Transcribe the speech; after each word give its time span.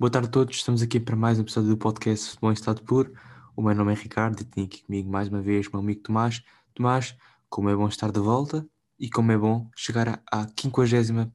Boa 0.00 0.10
tarde 0.10 0.28
a 0.28 0.30
todos, 0.30 0.56
estamos 0.56 0.80
aqui 0.80 0.98
para 0.98 1.14
mais 1.14 1.38
um 1.38 1.42
episódio 1.42 1.68
do 1.68 1.76
podcast 1.76 2.30
Futebol 2.30 2.50
em 2.50 2.54
Estado 2.54 2.82
Puro. 2.84 3.12
O 3.54 3.60
meu 3.60 3.74
nome 3.74 3.92
é 3.92 3.94
Ricardo 3.94 4.40
e 4.40 4.44
tenho 4.46 4.66
aqui 4.66 4.82
comigo 4.82 5.10
mais 5.10 5.28
uma 5.28 5.42
vez 5.42 5.66
o 5.66 5.72
meu 5.72 5.80
amigo 5.80 6.00
Tomás. 6.00 6.42
Tomás, 6.72 7.14
como 7.50 7.68
é 7.68 7.76
bom 7.76 7.86
estar 7.86 8.10
de 8.10 8.18
volta 8.18 8.66
e 8.98 9.10
como 9.10 9.30
é 9.30 9.36
bom 9.36 9.70
chegar 9.76 10.22
à 10.32 10.48
50 10.58 11.30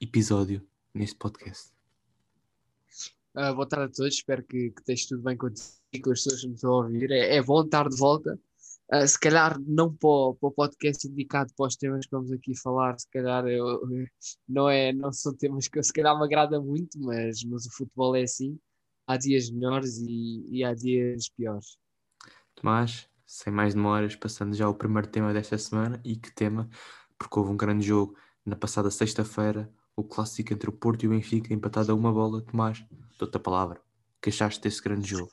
episódio 0.00 0.64
neste 0.94 1.16
podcast. 1.16 1.72
Uh, 3.34 3.52
boa 3.56 3.66
tarde 3.68 3.86
a 3.86 3.96
todos, 3.96 4.14
espero 4.14 4.44
que, 4.44 4.70
que 4.70 4.80
esteja 4.82 5.08
tudo 5.08 5.24
bem 5.24 5.36
contigo 5.36 5.66
e 5.92 5.98
com 5.98 6.12
as 6.12 6.22
pessoas 6.22 6.42
que 6.42 6.46
me 6.46 6.54
estão 6.54 6.74
a 6.74 6.76
ouvir. 6.84 7.10
É, 7.10 7.34
é 7.34 7.42
bom 7.42 7.60
estar 7.64 7.88
de 7.88 7.96
volta. 7.96 8.38
Uh, 8.92 9.06
se 9.06 9.18
calhar 9.18 9.58
não 9.66 9.92
para 9.92 10.08
o, 10.08 10.34
para 10.34 10.48
o, 10.48 10.52
podcast 10.52 11.08
indicado 11.08 11.52
para 11.56 11.66
os 11.66 11.76
temas 11.76 12.06
que 12.06 12.12
vamos 12.12 12.30
aqui 12.30 12.56
falar, 12.56 12.96
se 12.96 13.08
calhar 13.10 13.44
eu, 13.46 13.80
não, 14.48 14.68
é, 14.68 14.92
não 14.92 15.12
são 15.12 15.34
temas 15.34 15.66
que 15.66 15.82
se 15.82 15.92
calhar 15.92 16.16
me 16.16 16.24
agrada 16.24 16.60
muito, 16.60 16.96
mas, 17.00 17.42
mas 17.44 17.66
o 17.66 17.72
futebol 17.72 18.14
é 18.14 18.22
assim. 18.22 18.58
Há 19.08 19.16
dias 19.16 19.50
melhores 19.50 19.98
e, 19.98 20.46
e 20.50 20.64
há 20.64 20.74
dias 20.74 21.28
piores. 21.28 21.78
Tomás, 22.54 23.08
sem 23.26 23.52
mais 23.52 23.74
demoras, 23.74 24.16
passando 24.16 24.54
já 24.54 24.66
ao 24.66 24.74
primeiro 24.74 25.08
tema 25.08 25.32
desta 25.32 25.58
semana, 25.58 26.00
e 26.04 26.16
que 26.16 26.32
tema, 26.32 26.68
porque 27.18 27.38
houve 27.38 27.52
um 27.52 27.56
grande 27.56 27.86
jogo 27.86 28.16
na 28.44 28.56
passada 28.56 28.90
sexta-feira, 28.90 29.70
o 29.96 30.04
clássico 30.04 30.52
entre 30.52 30.68
o 30.70 30.72
Porto 30.72 31.04
e 31.04 31.06
o 31.06 31.10
Benfica, 31.10 31.52
empatado 31.52 31.90
a 31.90 31.94
uma 31.94 32.12
bola. 32.12 32.42
Tomás, 32.42 32.84
dou-te 33.18 33.36
a 33.36 33.40
palavra. 33.40 33.80
Que 34.20 34.28
achaste 34.28 34.60
desse 34.60 34.82
grande 34.82 35.08
jogo? 35.08 35.30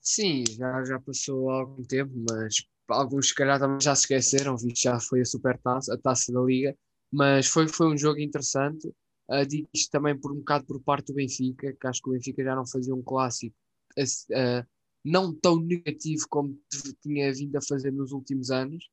Sim, 0.00 0.44
já, 0.56 0.84
já 0.84 1.00
passou 1.00 1.50
algum 1.50 1.82
tempo, 1.84 2.12
mas 2.30 2.56
alguns 2.88 3.28
se 3.28 3.34
calhar 3.34 3.58
também 3.58 3.80
já 3.80 3.94
se 3.94 4.02
esqueceram, 4.02 4.56
visto 4.56 4.82
já 4.82 4.98
foi 5.00 5.20
a 5.20 5.24
super 5.24 5.58
taça, 5.58 5.94
a 5.94 5.98
taça 5.98 6.32
da 6.32 6.40
Liga, 6.40 6.76
mas 7.12 7.46
foi, 7.46 7.68
foi 7.68 7.88
um 7.88 7.96
jogo 7.98 8.18
interessante. 8.20 8.88
Uh, 9.28 9.46
digo 9.46 9.68
isto 9.74 9.90
também 9.90 10.18
por 10.18 10.32
um 10.32 10.38
bocado 10.38 10.66
por 10.66 10.80
parte 10.82 11.08
do 11.08 11.14
Benfica, 11.14 11.72
que 11.80 11.86
acho 11.86 12.02
que 12.02 12.08
o 12.10 12.12
Benfica 12.12 12.42
já 12.42 12.56
não 12.56 12.66
fazia 12.66 12.94
um 12.94 13.02
clássico 13.02 13.54
uh, 13.98 14.66
não 15.04 15.34
tão 15.34 15.56
negativo 15.60 16.26
como 16.28 16.58
tinha 17.02 17.32
vindo 17.32 17.56
a 17.56 17.62
fazer 17.62 17.92
nos 17.92 18.12
últimos 18.12 18.50
anos. 18.50 18.88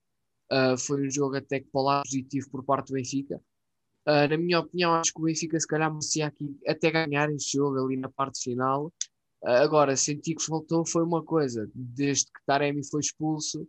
Uh, 0.52 0.78
foi 0.78 1.06
um 1.08 1.12
jogo 1.12 1.36
até 1.36 1.60
que 1.60 1.68
para 1.72 1.82
lá 1.82 2.04
positivo 2.04 2.50
por 2.50 2.64
parte 2.64 2.88
do 2.88 2.94
Benfica. 2.94 3.42
Uh, 4.08 4.28
na 4.30 4.38
minha 4.38 4.60
opinião, 4.60 4.94
acho 4.94 5.14
que 5.14 5.20
o 5.20 5.26
Benfica 5.26 5.60
se 5.60 5.68
calhar 5.68 5.92
merecia 5.92 6.28
aqui 6.28 6.58
até 6.66 6.92
ganhar 6.92 7.30
este 7.32 7.58
jogo 7.58 7.84
ali 7.84 7.98
na 7.98 8.10
parte 8.10 8.42
final. 8.42 8.94
Agora, 9.44 9.96
senti 9.96 10.34
que 10.34 10.44
faltou 10.44 10.86
foi 10.86 11.04
uma 11.04 11.24
coisa, 11.24 11.70
desde 11.74 12.26
que 12.26 12.46
Taremi 12.46 12.84
foi 12.88 13.02
expulso, 13.02 13.68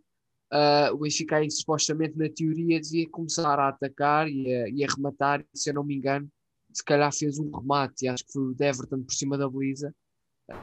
uh, 0.51 0.93
o 0.93 0.97
Benfica 0.97 1.37
aí 1.37 1.49
supostamente 1.49 2.17
na 2.17 2.29
teoria 2.29 2.81
devia 2.81 3.07
começar 3.09 3.59
a 3.59 3.69
atacar 3.69 4.27
e 4.27 4.53
a, 4.53 4.69
e 4.69 4.83
a 4.83 4.87
rematar, 4.87 5.45
se 5.53 5.69
eu 5.69 5.75
não 5.75 5.83
me 5.83 5.95
engano, 5.95 6.29
se 6.73 6.83
calhar 6.83 7.13
fez 7.13 7.39
um 7.39 7.49
remate, 7.51 8.05
e 8.05 8.07
acho 8.07 8.25
que 8.25 8.31
foi 8.31 8.43
o 8.43 8.53
Deverton 8.53 9.03
por 9.03 9.13
cima 9.13 9.37
da 9.37 9.49
Belisa. 9.49 9.93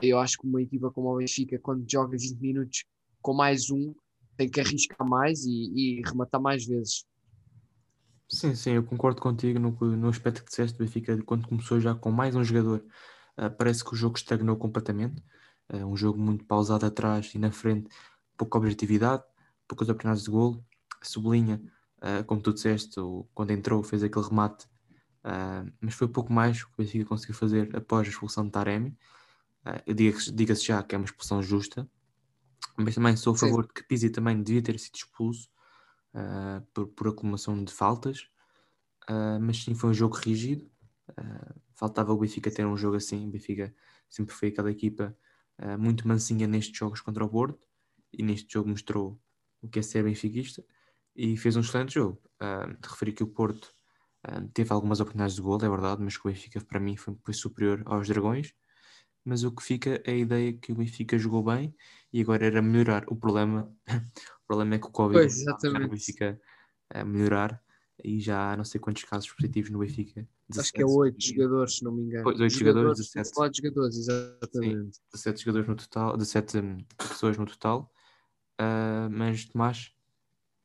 Eu 0.03 0.19
acho 0.19 0.37
que 0.39 0.47
uma 0.47 0.61
equipa 0.61 0.91
como 0.91 1.13
o 1.13 1.19
Benfica, 1.19 1.59
quando 1.61 1.89
joga 1.91 2.17
20 2.19 2.41
minutos 2.41 2.85
com 3.23 3.33
mais 3.33 3.71
um, 3.71 3.95
tem 4.37 4.49
que 4.49 4.61
arriscar 4.61 5.09
mais 5.09 5.45
e, 5.45 5.73
e 5.75 6.03
rematar 6.05 6.41
mais 6.41 6.67
vezes. 6.67 7.05
Sim, 8.29 8.55
sim, 8.57 8.73
eu 8.73 8.83
concordo 8.83 9.21
contigo 9.21 9.59
no, 9.59 9.71
no 9.97 10.09
aspecto 10.09 10.43
que 10.43 10.51
disseste, 10.51 10.75
o 10.77 10.85
Benfica, 10.85 11.17
quando 11.23 11.47
começou 11.47 11.81
já 11.81 11.95
com 11.95 12.11
mais 12.11 12.35
um 12.35 12.43
jogador, 12.43 12.85
Uh, 13.39 13.51
parece 13.51 13.85
que 13.85 13.93
o 13.93 13.97
jogo 13.97 14.17
estagnou 14.17 14.57
completamente. 14.57 15.23
Uh, 15.73 15.87
um 15.87 15.97
jogo 15.97 16.19
muito 16.19 16.45
pausado 16.45 16.87
atrás 16.87 17.33
e 17.35 17.39
na 17.39 17.51
frente, 17.51 17.89
pouca 18.37 18.57
objetividade, 18.59 19.23
poucas 19.69 19.89
oportunidades 19.89 20.25
de 20.25 20.31
golo. 20.31 20.65
Sublinha, 21.03 21.61
uh, 21.99 22.25
como 22.25 22.41
tu 22.41 22.53
disseste, 22.53 22.99
o, 22.99 23.29
quando 23.35 23.51
entrou 23.51 23.83
fez 23.83 24.03
aquele 24.03 24.25
remate, 24.25 24.67
mas 25.81 25.93
foi 25.95 26.07
pouco 26.07 26.33
mais 26.33 26.63
que 26.63 26.71
o 26.71 26.75
Benfica 26.79 27.05
conseguiu 27.05 27.35
fazer 27.35 27.75
após 27.75 28.07
a 28.07 28.11
expulsão 28.11 28.45
de 28.45 28.53
Taremi. 28.53 28.97
Diga-se 29.85 30.31
diga 30.31 30.55
já 30.55 30.81
que 30.85 30.95
é 30.95 30.99
uma 30.99 31.05
expulsão 31.05 31.43
justa, 31.43 31.91
mas 32.77 32.95
também 32.95 33.17
sou 33.17 33.35
a 33.35 33.37
favor 33.37 33.63
Sim. 33.63 33.67
de 33.67 33.75
que 33.75 33.89
Pizzi 33.89 34.09
também 34.09 34.41
devia 34.41 34.63
ter 34.63 34.79
sido 34.79 34.95
expulso 34.95 35.49
por, 36.73 36.87
por 36.87 37.09
acumulação 37.09 37.65
de 37.65 37.73
faltas. 37.73 38.29
mas 39.41 39.65
sim, 39.65 39.75
foi 39.75 39.91
um 39.91 39.95
jogo 39.95 40.15
rígido. 40.15 40.71
Uh, 41.11 41.61
faltava 41.75 42.13
o 42.13 42.19
Benfica 42.19 42.51
ter 42.51 42.67
um 42.67 42.77
jogo 42.77 42.97
assim. 42.97 43.29
O 43.29 43.31
Benfica 43.31 43.75
sempre 44.09 44.35
foi 44.35 44.49
aquela 44.49 44.71
equipa 44.71 45.17
uh, 45.61 45.79
muito 45.79 46.07
mansinha 46.07 46.47
nestes 46.47 46.77
jogos 46.77 47.01
contra 47.01 47.25
o 47.25 47.29
Porto 47.29 47.67
e 48.13 48.23
neste 48.23 48.53
jogo 48.53 48.71
mostrou 48.71 49.21
o 49.63 49.69
que 49.69 49.79
é 49.79 49.83
ser 49.83 50.05
benfiquista 50.05 50.65
e 51.15 51.37
fez 51.37 51.57
um 51.57 51.61
excelente 51.61 51.95
jogo. 51.95 52.21
Uh, 52.41 52.75
de 52.81 52.89
referir 52.89 53.13
que 53.13 53.23
o 53.23 53.27
Porto 53.27 53.73
uh, 54.29 54.49
teve 54.53 54.73
algumas 54.73 55.01
oportunidades 55.01 55.37
de 55.37 55.43
gol, 55.43 55.59
é 55.63 55.69
verdade, 55.69 56.03
mas 56.03 56.17
que 56.17 56.27
o 56.27 56.31
Benfica 56.31 56.61
para 56.61 56.81
mim 56.81 56.97
foi, 56.97 57.17
foi, 57.25 57.35
superior 57.35 57.83
aos 57.87 58.09
Dragões. 58.09 58.53
Mas 59.25 59.43
o 59.43 59.51
que 59.51 59.63
fica 59.63 60.01
é 60.05 60.13
a 60.13 60.17
ideia 60.17 60.53
que 60.53 60.73
o 60.73 60.77
Benfica 60.77 61.19
jogou 61.19 61.43
bem 61.43 61.75
e 62.13 62.21
agora 62.21 62.47
era 62.47 62.63
melhorar. 62.63 63.05
O 63.09 63.17
problema, 63.17 63.73
o 63.89 64.47
problema 64.47 64.77
é 64.77 64.79
que 64.79 64.87
o 64.87 64.91
Covid 64.91 65.19
pois, 65.19 65.75
o 65.75 65.89
Benfica 65.89 66.41
a 66.91 67.05
melhorar 67.05 67.61
e 68.05 68.21
já 68.21 68.53
há 68.53 68.57
não 68.57 68.65
sei 68.65 68.81
quantos 68.81 69.05
casos 69.05 69.31
positivos 69.33 69.71
no 69.71 69.79
Benfica. 69.79 70.29
17, 70.49 70.61
Acho 70.61 70.73
que 70.73 70.83
é 70.83 70.87
8 70.87 71.17
jogadores, 71.21 71.77
se 71.77 71.85
não 71.85 71.93
me 71.93 72.03
engano. 72.03 72.25
Pois, 72.25 72.39
8 72.39 72.53
jogadores, 72.53 72.99
17. 72.99 73.35
4 73.35 73.57
jogadores, 73.63 73.97
exatamente. 73.97 74.97
Sim, 74.97 75.03
17 75.13 75.45
jogadores 75.45 75.69
no 75.69 75.77
total, 75.77 76.17
17 76.17 76.59
hum, 76.59 76.79
pessoas 76.97 77.37
no 77.37 77.47
total. 77.47 77.93
Uh, 78.61 79.11
mas 79.11 79.45
Tomás, 79.47 79.93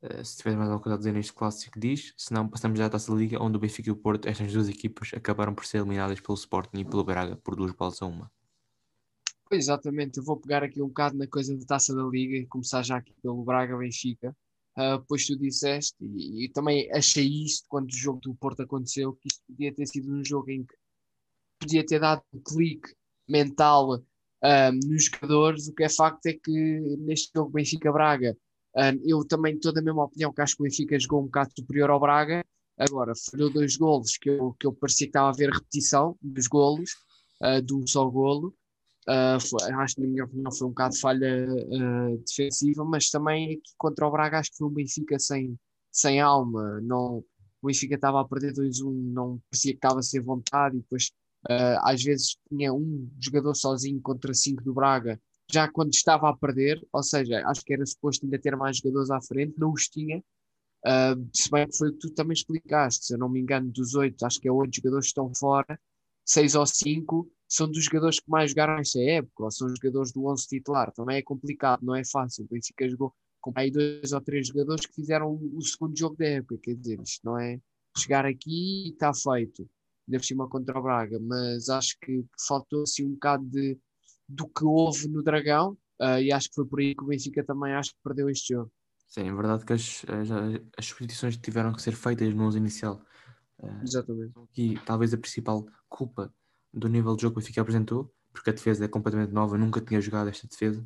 uh, 0.04 0.24
se 0.24 0.38
tiver 0.38 0.56
mais 0.56 0.70
alguma 0.70 0.82
coisa 0.82 0.96
a 0.96 0.98
dizer 0.98 1.14
neste 1.14 1.34
clássico, 1.34 1.80
diz. 1.80 2.14
Se 2.18 2.34
não, 2.34 2.48
passamos 2.48 2.78
já 2.78 2.86
à 2.86 2.90
taça 2.90 3.12
da 3.12 3.18
Liga, 3.18 3.42
onde 3.42 3.58
o 3.58 3.60
Benfica 3.60 3.90
e 3.90 3.92
o 3.92 3.96
Porto, 3.96 4.28
estas 4.28 4.52
duas 4.54 4.70
equipas, 4.70 5.12
acabaram 5.16 5.56
por 5.56 5.66
ser 5.66 5.78
eliminadas 5.78 6.20
pelo 6.20 6.38
Sporting 6.38 6.80
e 6.80 6.86
pelo 6.86 7.04
Braga 7.04 7.36
por 7.38 7.56
duas 7.56 7.72
bolas 7.72 8.02
a 8.02 8.06
uma. 8.06 8.32
Pois, 9.50 9.66
exatamente, 9.66 10.18
eu 10.18 10.24
vou 10.24 10.38
pegar 10.38 10.64
aqui 10.64 10.82
um 10.82 10.88
bocado 10.88 11.18
na 11.18 11.28
coisa 11.28 11.58
da 11.58 11.66
taça 11.66 11.94
da 11.94 12.04
Liga 12.04 12.38
e 12.38 12.46
começar 12.46 12.84
já 12.84 12.98
aqui 12.98 13.14
pelo 13.22 13.44
Braga-Benfica 13.44 14.36
uh, 14.78 15.04
pois 15.08 15.26
tu 15.26 15.38
disseste, 15.38 15.96
e, 16.02 16.46
e, 16.46 16.50
também 16.50 16.90
achei 16.92 17.28
isto 17.28 17.66
quando 17.68 17.90
o 17.90 17.96
jogo 17.96 18.20
do 18.22 18.36
Porto 18.36 18.62
aconteceu, 18.62 19.14
que 19.14 19.28
isto 19.28 19.42
podia 19.48 19.74
ter 19.74 19.86
sido 19.88 20.12
um 20.12 20.24
jogo 20.24 20.50
em 20.52 20.64
que 20.64 20.76
podia 21.60 21.86
ter 21.86 22.00
dado 22.00 22.22
um 22.34 22.40
clique 22.40 22.94
mental 23.28 23.96
uh, 23.96 24.88
nos 24.88 25.06
jogadores, 25.06 25.68
o 25.68 25.74
que 25.74 25.84
é 25.84 25.90
facto 25.90 26.26
é 26.26 26.34
que 26.34 26.80
neste 27.00 27.32
jogo 27.36 27.52
Benfica-Braga, 27.52 28.38
uh, 28.76 29.02
eu 29.06 29.26
também 29.26 29.56
estou 29.56 29.74
da 29.74 29.82
mesma 29.82 30.06
opinião 30.06 30.34
que 30.34 30.42
acho 30.42 30.56
que 30.56 30.64
o 30.64 30.66
Benfica 30.66 31.00
jogou 31.00 31.22
um 31.22 31.26
bocado 31.26 31.52
superior 31.58 31.90
ao 31.90 32.00
Braga, 32.00 32.44
agora 32.78 33.14
falhou 33.16 33.50
dois 33.50 33.76
golos 33.76 34.18
que 34.18 34.30
eu, 34.30 34.54
que 34.60 34.66
eu 34.66 34.74
parecia 34.74 35.06
que 35.06 35.10
estava 35.10 35.30
a 35.30 35.34
ver 35.34 35.50
repetição 35.52 36.18
dos 36.22 36.48
golos, 36.48 36.92
de 37.66 37.74
um 37.74 37.88
só 37.88 38.08
golo, 38.08 38.56
Uh, 39.08 39.80
acho 39.80 39.96
que, 39.96 40.02
na 40.02 40.08
minha 40.08 40.26
opinião, 40.26 40.52
foi 40.52 40.68
um 40.68 40.72
bocado 40.72 40.96
falha 41.00 41.48
uh, 41.50 42.18
defensiva, 42.20 42.86
mas 42.86 43.10
também 43.10 43.54
aqui 43.54 43.72
contra 43.78 44.08
o 44.08 44.12
Braga 44.12 44.40
acho 44.40 44.52
que 44.52 44.58
foi 44.58 44.68
um 44.68 44.72
Benfica 44.72 45.18
sem, 45.18 45.58
sem 45.92 46.20
alma. 46.22 46.80
Não, 46.82 47.18
o 47.62 47.68
Benfica 47.68 47.96
estava 47.96 48.22
a 48.22 48.28
perder 48.28 48.54
2-1, 48.54 48.92
não 49.12 49.42
parecia 49.50 49.72
que 49.72 49.78
estava 49.78 50.04
sem 50.04 50.22
vontade, 50.22 50.78
e 50.78 50.82
depois 50.82 51.12
uh, 51.50 51.80
às 51.84 52.04
vezes 52.04 52.38
tinha 52.48 52.72
um 52.74 53.10
jogador 53.20 53.56
sozinho 53.56 54.00
contra 54.02 54.34
cinco 54.34 54.64
do 54.64 54.74
Braga, 54.74 55.20
já 55.52 55.68
quando 55.68 55.94
estava 55.94 56.30
a 56.30 56.38
perder, 56.38 56.80
ou 56.94 57.04
seja, 57.04 57.44
acho 57.48 57.62
que 57.66 57.74
era 57.74 57.86
suposto 57.86 58.26
ainda 58.26 58.40
ter 58.40 58.56
mais 58.56 58.78
jogadores 58.78 59.10
à 59.10 59.20
frente, 59.20 59.56
não 59.58 59.74
os 59.74 59.90
tinha. 59.90 60.24
se 61.34 61.50
bem 61.52 61.68
que 61.68 61.78
foi 61.78 61.90
o 61.90 61.94
que 61.94 62.00
tu 62.00 62.12
também 62.12 62.34
explicaste, 62.34 63.06
se 63.08 63.14
eu 63.16 63.18
não 63.18 63.28
me 63.28 63.40
engano, 63.42 63.70
dos 63.72 63.96
oito, 63.96 64.24
acho 64.26 64.40
que 64.40 64.48
é 64.48 64.52
oito 64.52 64.76
jogadores 64.76 65.08
que 65.08 65.10
estão 65.10 65.34
fora, 65.36 65.80
seis 66.24 66.56
ou 66.56 66.66
cinco 66.66 67.30
são 67.52 67.70
dos 67.70 67.84
jogadores 67.84 68.18
que 68.18 68.30
mais 68.30 68.52
jogaram 68.52 68.78
nesta 68.78 68.98
época, 69.02 69.44
ou 69.44 69.52
são 69.52 69.68
jogadores 69.68 70.14
do 70.14 70.26
11 70.26 70.48
titular. 70.48 70.90
Também 70.94 71.18
é 71.18 71.22
complicado, 71.22 71.84
não 71.84 71.94
é 71.94 72.02
fácil. 72.06 72.46
O 72.46 72.48
Benfica 72.48 72.88
jogou 72.88 73.14
com 73.42 73.52
aí 73.58 73.70
dois 73.70 74.14
ou 74.14 74.22
três 74.22 74.48
jogadores 74.48 74.86
que 74.86 74.96
fizeram 74.96 75.34
o 75.34 75.62
segundo 75.62 75.98
jogo 76.00 76.16
da 76.16 76.26
época. 76.26 76.58
Quer 76.64 76.76
dizer, 76.76 77.02
isto 77.02 77.20
não 77.26 77.38
é 77.38 77.60
chegar 77.98 78.26
aqui 78.26 78.88
e 78.88 78.90
está 78.92 79.12
feito. 79.14 79.70
Ainda 80.08 80.20
por 80.20 80.26
cima 80.26 80.48
contra 80.48 80.80
o 80.80 80.82
Braga, 80.82 81.20
mas 81.20 81.68
acho 81.68 81.98
que, 82.00 82.24
faltou 82.48 82.84
assim 82.84 83.06
um 83.06 83.12
bocado 83.12 83.44
de, 83.44 83.78
do 84.30 84.48
que 84.48 84.64
houve 84.64 85.10
no 85.10 85.22
Dragão, 85.22 85.78
uh, 86.02 86.20
e 86.22 86.32
acho 86.32 86.48
que 86.48 86.56
foi 86.56 86.66
por 86.66 86.80
aí 86.80 86.96
que 86.96 87.04
o 87.04 87.08
Benfica 87.08 87.44
também 87.44 87.74
acho 87.74 87.92
que 87.92 88.00
perdeu 88.02 88.30
este 88.30 88.54
jogo. 88.54 88.72
Sim, 89.08 89.28
é 89.28 89.34
verdade 89.34 89.66
que 89.66 89.74
as, 89.74 90.06
as, 90.08 90.32
as 90.78 90.86
substituições 90.86 91.36
tiveram 91.36 91.74
que 91.74 91.82
ser 91.82 91.96
feitas 91.96 92.34
no 92.34 92.46
11 92.46 92.58
inicial. 92.58 93.02
Uh, 93.60 93.84
Exatamente. 93.84 94.40
Aqui, 94.40 94.80
talvez 94.86 95.14
a 95.14 95.18
principal 95.18 95.68
culpa 95.90 96.34
do 96.74 96.88
nível 96.88 97.16
de 97.16 97.24
jogo 97.24 97.36
que 97.36 97.40
o 97.40 97.42
Benfica 97.42 97.62
apresentou, 97.62 98.14
porque 98.32 98.50
a 98.50 98.54
defesa 98.54 98.86
é 98.86 98.88
completamente 98.88 99.34
nova, 99.34 99.58
nunca 99.58 99.82
tinha 99.82 100.00
jogado 100.00 100.30
esta 100.30 100.48
defesa. 100.48 100.86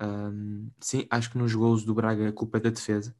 Um, 0.00 0.70
sim, 0.80 1.06
acho 1.10 1.30
que 1.30 1.38
nos 1.38 1.54
golos 1.54 1.84
do 1.84 1.94
Braga 1.94 2.28
a 2.28 2.32
culpa 2.32 2.58
é 2.58 2.60
da 2.60 2.70
defesa. 2.70 3.14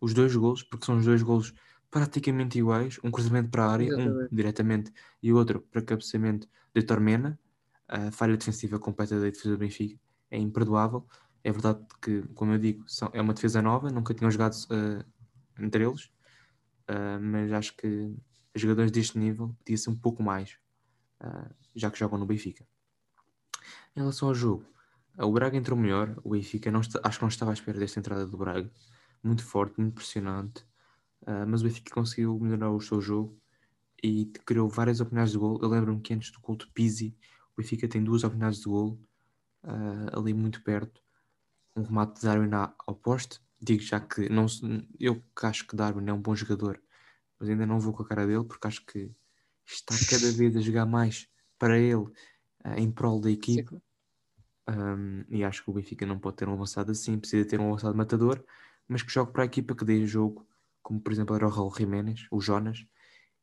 Os 0.00 0.12
dois 0.12 0.34
golos, 0.34 0.62
porque 0.62 0.84
são 0.84 0.96
os 0.98 1.04
dois 1.04 1.22
golos 1.22 1.54
praticamente 1.90 2.58
iguais, 2.58 2.98
um 3.04 3.10
cruzamento 3.10 3.50
para 3.50 3.64
a 3.64 3.70
área, 3.70 3.86
Exatamente. 3.86 4.32
um 4.32 4.36
diretamente 4.36 4.92
e 5.22 5.32
o 5.32 5.36
outro 5.36 5.60
para 5.60 5.82
cabeceamento 5.82 6.48
de 6.74 6.82
Tormena. 6.82 7.38
A 7.86 8.10
falha 8.10 8.36
defensiva 8.36 8.78
completa 8.78 9.16
da 9.16 9.26
defesa 9.26 9.50
do 9.50 9.58
Benfica 9.58 10.00
é 10.30 10.38
imperdoável. 10.38 11.06
É 11.44 11.52
verdade 11.52 11.84
que, 12.00 12.22
como 12.34 12.52
eu 12.52 12.58
digo, 12.58 12.84
são, 12.88 13.10
é 13.12 13.20
uma 13.20 13.34
defesa 13.34 13.60
nova, 13.60 13.90
nunca 13.90 14.14
tinham 14.14 14.30
jogado 14.30 14.54
uh, 14.54 15.04
entre 15.62 15.84
eles, 15.84 16.04
uh, 16.88 17.20
mas 17.20 17.52
acho 17.52 17.76
que 17.76 18.14
jogadores 18.54 18.90
deste 18.90 19.18
nível 19.18 19.54
podia 19.58 19.76
ser 19.76 19.90
um 19.90 19.96
pouco 19.96 20.22
mais. 20.22 20.56
Uh, 21.22 21.54
já 21.74 21.90
que 21.90 21.98
jogam 21.98 22.18
no 22.18 22.26
Benfica. 22.26 22.66
Em 23.94 24.00
relação 24.00 24.28
ao 24.28 24.34
jogo, 24.34 24.64
o 25.18 25.32
Braga 25.32 25.56
entrou 25.56 25.78
melhor, 25.78 26.18
o 26.24 26.30
Benfica 26.30 26.70
não 26.70 26.80
está, 26.80 27.00
acho 27.02 27.18
que 27.18 27.24
não 27.24 27.28
estava 27.28 27.50
à 27.52 27.54
espera 27.54 27.78
desta 27.78 28.00
entrada 28.00 28.26
do 28.26 28.36
Braga, 28.36 28.70
muito 29.22 29.44
forte, 29.44 29.78
muito 29.78 29.92
impressionante, 29.92 30.64
uh, 31.22 31.46
mas 31.46 31.60
o 31.60 31.64
Benfica 31.64 31.94
conseguiu 31.94 32.38
melhorar 32.40 32.70
o 32.70 32.80
seu 32.80 33.00
jogo 33.00 33.38
e 34.02 34.26
criou 34.44 34.68
várias 34.68 35.00
oportunidades 35.00 35.32
de 35.32 35.38
gol. 35.38 35.60
Eu 35.62 35.68
lembro-me 35.68 36.00
que 36.00 36.12
antes 36.12 36.32
do 36.32 36.40
gol 36.40 36.56
de 36.56 36.66
Pizzi, 36.68 37.16
o 37.54 37.60
Benfica 37.60 37.86
tem 37.86 38.02
duas 38.02 38.24
oportunidades 38.24 38.60
de 38.60 38.64
gol 38.64 38.98
uh, 39.64 40.18
ali 40.18 40.34
muito 40.34 40.62
perto, 40.62 41.02
um 41.76 41.82
remate 41.82 42.20
de 42.20 42.26
Darwin 42.26 42.50
ao 42.86 42.94
poste. 42.94 43.40
Digo 43.60 43.82
já 43.82 44.00
que 44.00 44.28
não, 44.28 44.46
eu 44.98 45.22
acho 45.42 45.66
que 45.66 45.76
Darwin 45.76 46.08
é 46.08 46.12
um 46.12 46.20
bom 46.20 46.34
jogador, 46.34 46.82
mas 47.38 47.48
ainda 47.48 47.64
não 47.64 47.78
vou 47.78 47.92
com 47.92 48.02
a 48.02 48.06
cara 48.06 48.26
dele 48.26 48.44
porque 48.44 48.66
acho 48.66 48.84
que 48.84 49.10
está 49.66 49.94
cada 50.10 50.30
vez 50.32 50.56
a 50.56 50.60
jogar 50.60 50.86
mais 50.86 51.28
para 51.58 51.78
ele 51.78 51.94
uh, 51.94 52.12
em 52.76 52.90
prol 52.90 53.20
da 53.20 53.30
equipa. 53.30 53.80
Um, 54.68 55.24
e 55.28 55.42
acho 55.42 55.64
que 55.64 55.70
o 55.70 55.72
Benfica 55.72 56.06
não 56.06 56.18
pode 56.18 56.36
ter 56.36 56.48
um 56.48 56.52
avançado 56.52 56.92
assim, 56.92 57.18
precisa 57.18 57.46
ter 57.46 57.60
um 57.60 57.68
avançado 57.68 57.96
matador, 57.96 58.42
mas 58.86 59.02
que 59.02 59.12
jogue 59.12 59.32
para 59.32 59.42
a 59.42 59.46
equipa 59.46 59.74
que 59.74 59.84
dê 59.84 60.06
jogo, 60.06 60.46
como 60.82 61.00
por 61.00 61.12
exemplo 61.12 61.34
era 61.34 61.46
o 61.46 61.50
Raul 61.50 61.74
Jiménez, 61.76 62.26
o 62.30 62.40
Jonas, 62.40 62.86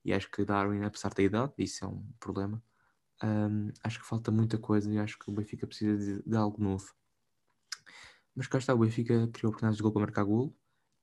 e 0.04 0.14
acho 0.14 0.32
que 0.32 0.46
Darwin, 0.46 0.84
apesar 0.84 1.14
da 1.14 1.22
idade, 1.22 1.54
isso 1.58 1.84
é 1.84 1.88
um 1.88 2.06
problema, 2.20 2.64
um, 3.22 3.70
acho 3.84 4.00
que 4.00 4.08
falta 4.08 4.32
muita 4.32 4.58
coisa 4.58 4.92
e 4.92 4.98
acho 4.98 5.20
que 5.20 5.30
o 5.30 5.34
Benfica 5.34 5.68
precisa 5.68 5.98
de, 5.98 6.24
de 6.24 6.38
algo 6.38 6.62
novo. 6.64 6.94
Mas 8.34 8.48
cá 8.48 8.58
está, 8.58 8.74
o 8.74 8.78
Benfica 8.78 9.28
criou 9.34 9.50
oportunidades 9.50 9.78
de 9.78 9.84
gol 9.84 9.92
para 9.92 10.02
marcar 10.02 10.24
gol, 10.24 10.56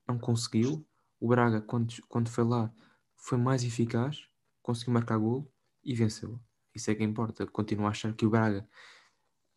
não 0.07 0.17
conseguiu. 0.17 0.85
O 1.19 1.27
Braga, 1.27 1.61
quando, 1.61 1.93
quando 2.07 2.29
foi 2.29 2.43
lá, 2.43 2.73
foi 3.15 3.37
mais 3.37 3.63
eficaz, 3.63 4.27
conseguiu 4.67 4.93
marcar 4.93 5.17
gol 5.17 5.49
e 5.81 5.95
venceu. 5.95 6.37
Isso 6.75 6.91
é 6.91 6.95
que 6.95 7.03
importa. 7.03 7.47
Continuo 7.47 7.87
a 7.87 7.89
achar 7.91 8.13
que 8.13 8.25
o 8.25 8.29
Braga 8.29 8.67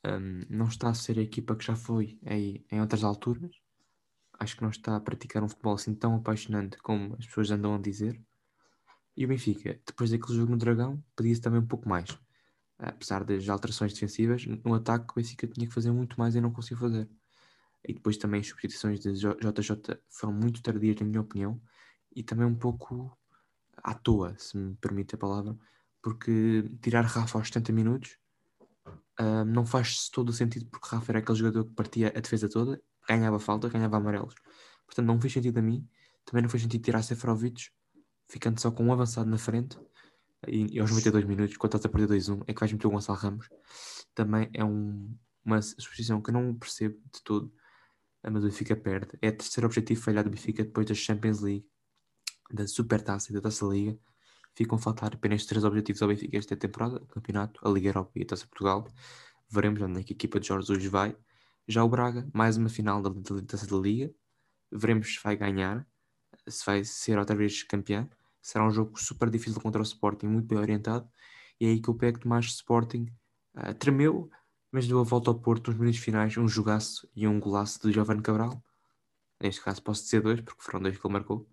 um, 0.06 0.42
não 0.48 0.66
está 0.66 0.88
a 0.88 0.94
ser 0.94 1.18
a 1.18 1.22
equipa 1.22 1.56
que 1.56 1.64
já 1.64 1.74
foi 1.74 2.16
em, 2.22 2.64
em 2.70 2.80
outras 2.80 3.02
alturas. 3.02 3.50
Acho 4.38 4.56
que 4.56 4.62
não 4.62 4.70
está 4.70 4.94
a 4.94 5.00
praticar 5.00 5.42
um 5.42 5.48
futebol 5.48 5.74
assim 5.74 5.94
tão 5.94 6.14
apaixonante 6.14 6.78
como 6.78 7.16
as 7.18 7.26
pessoas 7.26 7.50
andam 7.50 7.74
a 7.74 7.78
dizer. 7.78 8.22
E 9.16 9.24
o 9.24 9.28
Benfica, 9.28 9.80
depois 9.84 10.10
daquele 10.10 10.38
jogo 10.38 10.52
no 10.52 10.56
Dragão, 10.56 11.02
pedia-se 11.16 11.40
também 11.40 11.60
um 11.60 11.66
pouco 11.66 11.88
mais. 11.88 12.16
Apesar 12.78 13.24
das 13.24 13.48
alterações 13.48 13.92
defensivas, 13.92 14.46
no 14.46 14.74
ataque 14.74 15.10
o 15.10 15.14
Benfica 15.16 15.46
tinha 15.48 15.66
que 15.66 15.74
fazer 15.74 15.90
muito 15.90 16.18
mais 16.18 16.36
e 16.36 16.40
não 16.40 16.52
conseguiu 16.52 16.78
fazer. 16.78 17.10
E 17.84 17.92
depois 17.94 18.16
também 18.16 18.40
as 18.40 18.46
substituições 18.46 19.00
de 19.00 19.12
JJ 19.12 19.98
foram 20.08 20.32
muito 20.32 20.62
tardias, 20.62 21.00
na 21.00 21.06
minha 21.06 21.20
opinião, 21.20 21.60
e 22.14 22.22
também 22.22 22.46
um 22.46 22.54
pouco 22.54 23.18
à 23.82 23.94
toa, 23.94 24.34
se 24.38 24.56
me 24.56 24.74
permite 24.76 25.14
a 25.14 25.18
palavra, 25.18 25.56
porque 26.02 26.70
tirar 26.82 27.04
Rafa 27.04 27.38
aos 27.38 27.48
70 27.48 27.72
minutos 27.72 28.18
uh, 29.20 29.44
não 29.46 29.64
faz 29.66 30.08
todo 30.08 30.30
o 30.30 30.32
sentido, 30.32 30.66
porque 30.70 30.88
Rafa 30.88 31.12
era 31.12 31.18
aquele 31.18 31.38
jogador 31.38 31.64
que 31.64 31.74
partia 31.74 32.08
a 32.08 32.20
defesa 32.20 32.48
toda, 32.48 32.80
ganhava 33.08 33.38
falta, 33.38 33.68
ganhava 33.68 33.96
amarelos. 33.96 34.34
Portanto, 34.86 35.06
não 35.06 35.20
fez 35.20 35.32
sentido 35.32 35.58
a 35.58 35.62
mim. 35.62 35.86
Também 36.24 36.42
não 36.42 36.50
fez 36.50 36.62
sentido 36.62 36.82
tirar 36.82 37.02
Seferovic, 37.02 37.70
ficando 38.28 38.60
só 38.60 38.70
com 38.70 38.84
um 38.84 38.92
avançado 38.92 39.28
na 39.28 39.38
frente. 39.38 39.78
E, 40.46 40.76
e 40.76 40.80
aos 40.80 40.90
92 40.90 41.24
minutos, 41.24 41.56
quando 41.56 41.76
estás 41.76 41.86
a 41.86 41.88
perder 41.88 42.16
2-1, 42.16 42.42
é 42.46 42.54
que 42.54 42.60
vais 42.60 42.72
meter 42.72 42.86
o 42.86 42.90
Gonçalo 42.90 43.18
Ramos. 43.18 43.48
Também 44.14 44.50
é 44.54 44.64
um, 44.64 45.14
uma 45.44 45.60
substituição 45.62 46.20
que 46.20 46.30
eu 46.30 46.34
não 46.34 46.54
percebo 46.54 46.96
de 47.12 47.22
todo 47.22 47.52
mas 48.28 48.44
o 48.44 48.46
Benfica 48.46 48.76
perde. 48.76 49.16
É 49.22 49.28
o 49.28 49.36
terceiro 49.36 49.66
objetivo 49.66 50.02
falhado 50.02 50.28
do 50.28 50.32
Benfica 50.34 50.64
depois 50.64 50.86
da 50.86 50.94
Champions 50.94 51.40
League, 51.40 51.66
da 52.52 52.66
Supertaça 52.66 53.30
e 53.30 53.34
da 53.34 53.40
Taça 53.40 53.64
Liga. 53.66 53.98
Ficam 54.54 54.76
a 54.76 54.80
faltar 54.80 55.14
apenas 55.14 55.46
três 55.46 55.64
objetivos 55.64 56.02
ao 56.02 56.08
Benfica 56.08 56.36
esta 56.36 56.56
temporada: 56.56 56.96
o 56.96 57.06
Campeonato, 57.06 57.60
a 57.66 57.70
Liga 57.70 57.88
Europa 57.88 58.12
e 58.16 58.22
a 58.22 58.26
Taça 58.26 58.46
Portugal. 58.46 58.86
Veremos 59.48 59.80
onde 59.82 60.00
é 60.00 60.02
que 60.02 60.12
a 60.12 60.16
equipa 60.16 60.40
de 60.40 60.48
Jorge 60.48 60.68
Jesus 60.68 60.86
vai. 60.86 61.16
Já 61.66 61.84
o 61.84 61.88
Braga, 61.88 62.28
mais 62.32 62.56
uma 62.56 62.68
final 62.68 63.02
da, 63.02 63.10
Taça 63.46 63.66
da 63.66 63.76
Liga. 63.76 64.12
Veremos 64.72 65.14
se 65.14 65.22
vai 65.22 65.36
ganhar, 65.36 65.86
se 66.48 66.64
vai 66.64 66.84
ser 66.84 67.18
outra 67.18 67.36
vez 67.36 67.62
campeão. 67.62 68.08
Será 68.40 68.66
um 68.66 68.70
jogo 68.70 68.98
super 68.98 69.28
difícil 69.30 69.60
contra 69.60 69.80
o 69.80 69.84
Sporting, 69.84 70.26
muito 70.26 70.46
bem 70.46 70.58
orientado. 70.58 71.08
E 71.60 71.66
é 71.66 71.68
aí 71.68 71.80
que 71.80 71.90
eu 71.90 71.94
pego 71.94 72.26
mais 72.28 72.46
Sporting. 72.46 73.06
Uh, 73.54 73.74
tremeu, 73.74 74.30
mas 74.72 74.86
deu 74.86 75.00
a 75.00 75.02
volta 75.02 75.30
ao 75.30 75.38
Porto 75.38 75.70
nos 75.70 75.78
minutos 75.78 76.00
finais, 76.00 76.36
um 76.36 76.48
jogaço 76.48 77.08
e 77.14 77.26
um 77.26 77.40
golaço 77.40 77.80
de 77.82 77.92
Giovanni 77.92 78.22
Cabral. 78.22 78.62
Neste 79.40 79.62
caso 79.62 79.82
posso 79.82 80.04
dizer 80.04 80.22
dois, 80.22 80.40
porque 80.40 80.62
foram 80.62 80.80
dois 80.80 80.96
que 80.96 81.06
ele 81.06 81.12
marcou. 81.12 81.49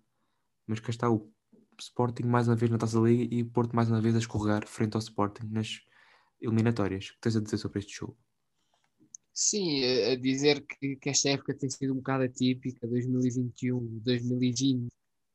Mas 0.68 0.80
cá 0.80 0.90
está 0.90 1.10
o 1.10 1.32
Sporting 1.80 2.24
mais 2.24 2.46
uma 2.46 2.54
vez 2.54 2.70
na 2.70 2.78
Taça 2.78 3.00
da 3.00 3.08
Liga 3.08 3.34
e 3.34 3.42
o 3.42 3.50
Porto 3.50 3.74
mais 3.74 3.90
uma 3.90 4.00
vez 4.00 4.14
a 4.14 4.18
escorregar 4.18 4.68
frente 4.68 4.94
ao 4.94 5.00
Sporting 5.00 5.46
nas 5.50 5.80
eliminatórias. 6.40 7.08
O 7.08 7.14
que 7.14 7.20
tens 7.22 7.36
a 7.36 7.40
dizer 7.40 7.56
sobre 7.56 7.78
este 7.78 7.96
jogo? 7.96 8.16
Sim, 9.32 9.84
a 10.12 10.16
dizer 10.16 10.64
que, 10.66 10.96
que 10.96 11.08
esta 11.08 11.30
época 11.30 11.54
tem 11.54 11.70
sido 11.70 11.92
um 11.92 11.96
bocado 11.96 12.24
atípica, 12.24 12.86
2021, 12.86 14.00
2020 14.04 14.88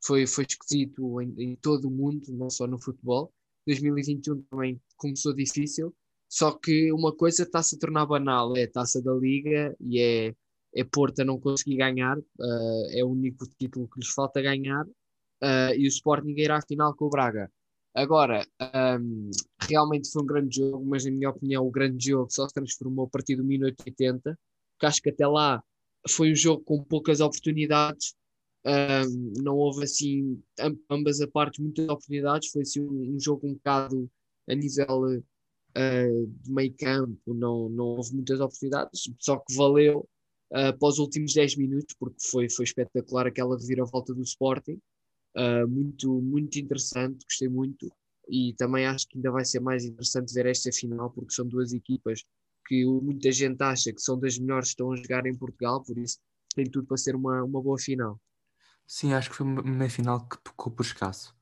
foi, 0.05 0.27
foi 0.27 0.45
esquisito 0.47 1.21
em, 1.21 1.33
em 1.39 1.55
todo 1.55 1.87
o 1.87 1.91
mundo, 1.91 2.25
não 2.33 2.49
só 2.49 2.67
no 2.67 2.79
futebol. 2.79 3.33
2021 3.65 4.41
também 4.43 4.81
começou 4.97 5.33
difícil, 5.33 5.95
só 6.29 6.51
que 6.51 6.91
uma 6.91 7.15
coisa 7.15 7.43
está-se 7.43 7.75
a 7.75 7.79
tornar 7.79 8.05
banal, 8.05 8.55
é 8.57 8.63
a 8.63 8.71
taça 8.71 9.01
da 9.01 9.13
Liga 9.13 9.73
e 9.79 9.99
é, 10.01 10.35
é 10.75 10.83
Porto 10.83 11.21
a 11.21 11.25
não 11.25 11.39
conseguir 11.39 11.77
ganhar, 11.77 12.17
uh, 12.17 12.85
é 12.91 13.03
o 13.03 13.09
único 13.09 13.47
título 13.57 13.87
que 13.87 14.01
lhes 14.01 14.09
falta 14.09 14.41
ganhar, 14.41 14.85
uh, 15.43 15.75
e 15.75 15.85
o 15.85 15.87
Sporting 15.87 16.33
irá 16.37 16.57
à 16.57 16.61
final 16.61 16.95
com 16.95 17.05
o 17.05 17.09
Braga. 17.09 17.51
Agora, 17.93 18.47
um, 18.99 19.29
realmente 19.59 20.09
foi 20.11 20.23
um 20.23 20.25
grande 20.25 20.55
jogo, 20.55 20.83
mas 20.83 21.05
na 21.05 21.11
minha 21.11 21.29
opinião 21.29 21.67
o 21.67 21.71
grande 21.71 22.09
jogo 22.09 22.31
só 22.31 22.47
se 22.47 22.53
transformou 22.53 23.05
a 23.05 23.09
partir 23.09 23.35
do 23.35 23.43
minuto 23.43 23.83
80, 23.85 24.21
porque 24.71 24.85
acho 24.85 25.01
que 25.01 25.09
até 25.09 25.27
lá 25.27 25.63
foi 26.09 26.31
um 26.31 26.35
jogo 26.35 26.63
com 26.63 26.83
poucas 26.83 27.19
oportunidades, 27.19 28.15
um, 28.65 29.33
não 29.43 29.57
houve 29.57 29.83
assim, 29.83 30.41
ambas 30.89 31.21
as 31.21 31.29
partes, 31.29 31.59
muitas 31.59 31.87
oportunidades, 31.87 32.49
foi 32.49 32.63
assim 32.63 32.81
um, 32.81 33.15
um 33.15 33.19
jogo 33.19 33.47
um 33.47 33.53
bocado 33.53 34.09
a 34.49 34.55
nível 34.55 35.03
uh, 35.03 36.27
de 36.27 36.51
meio 36.51 36.73
campo, 36.75 37.33
não, 37.33 37.69
não 37.69 37.85
houve 37.85 38.15
muitas 38.15 38.39
oportunidades, 38.39 39.03
só 39.19 39.37
que 39.37 39.55
valeu 39.55 40.09
uh, 40.51 40.77
para 40.77 40.89
os 40.89 40.97
últimos 40.97 41.33
10 41.33 41.57
minutos, 41.57 41.95
porque 41.99 42.17
foi, 42.31 42.49
foi 42.49 42.65
espetacular 42.65 43.27
aquela 43.27 43.55
reviravolta 43.55 44.13
do 44.15 44.23
Sporting, 44.23 44.79
uh, 45.35 45.67
muito, 45.67 46.21
muito 46.21 46.59
interessante, 46.59 47.25
gostei 47.25 47.47
muito, 47.47 47.91
e 48.29 48.53
também 48.57 48.85
acho 48.85 49.07
que 49.07 49.17
ainda 49.17 49.31
vai 49.31 49.45
ser 49.45 49.59
mais 49.59 49.85
interessante 49.85 50.33
ver 50.33 50.45
esta 50.45 50.71
final, 50.71 51.09
porque 51.11 51.33
são 51.33 51.47
duas 51.47 51.73
equipas 51.73 52.23
que 52.65 52.85
muita 52.85 53.31
gente 53.31 53.61
acha 53.61 53.91
que 53.91 54.01
são 54.01 54.17
das 54.17 54.37
melhores 54.37 54.69
que 54.69 54.73
estão 54.73 54.91
a 54.91 54.95
jogar 54.95 55.25
em 55.25 55.35
Portugal, 55.35 55.83
por 55.83 55.97
isso 55.97 56.19
tem 56.55 56.65
tudo 56.65 56.87
para 56.87 56.97
ser 56.97 57.15
uma, 57.15 57.43
uma 57.43 57.61
boa 57.61 57.77
final. 57.77 58.19
Sim, 58.87 59.13
acho 59.13 59.29
que 59.29 59.35
foi 59.35 59.45
uma 59.45 59.89
final 59.89 60.27
que 60.27 60.37
tocou 60.43 60.71
por 60.71 60.85
escasso. 60.85 61.35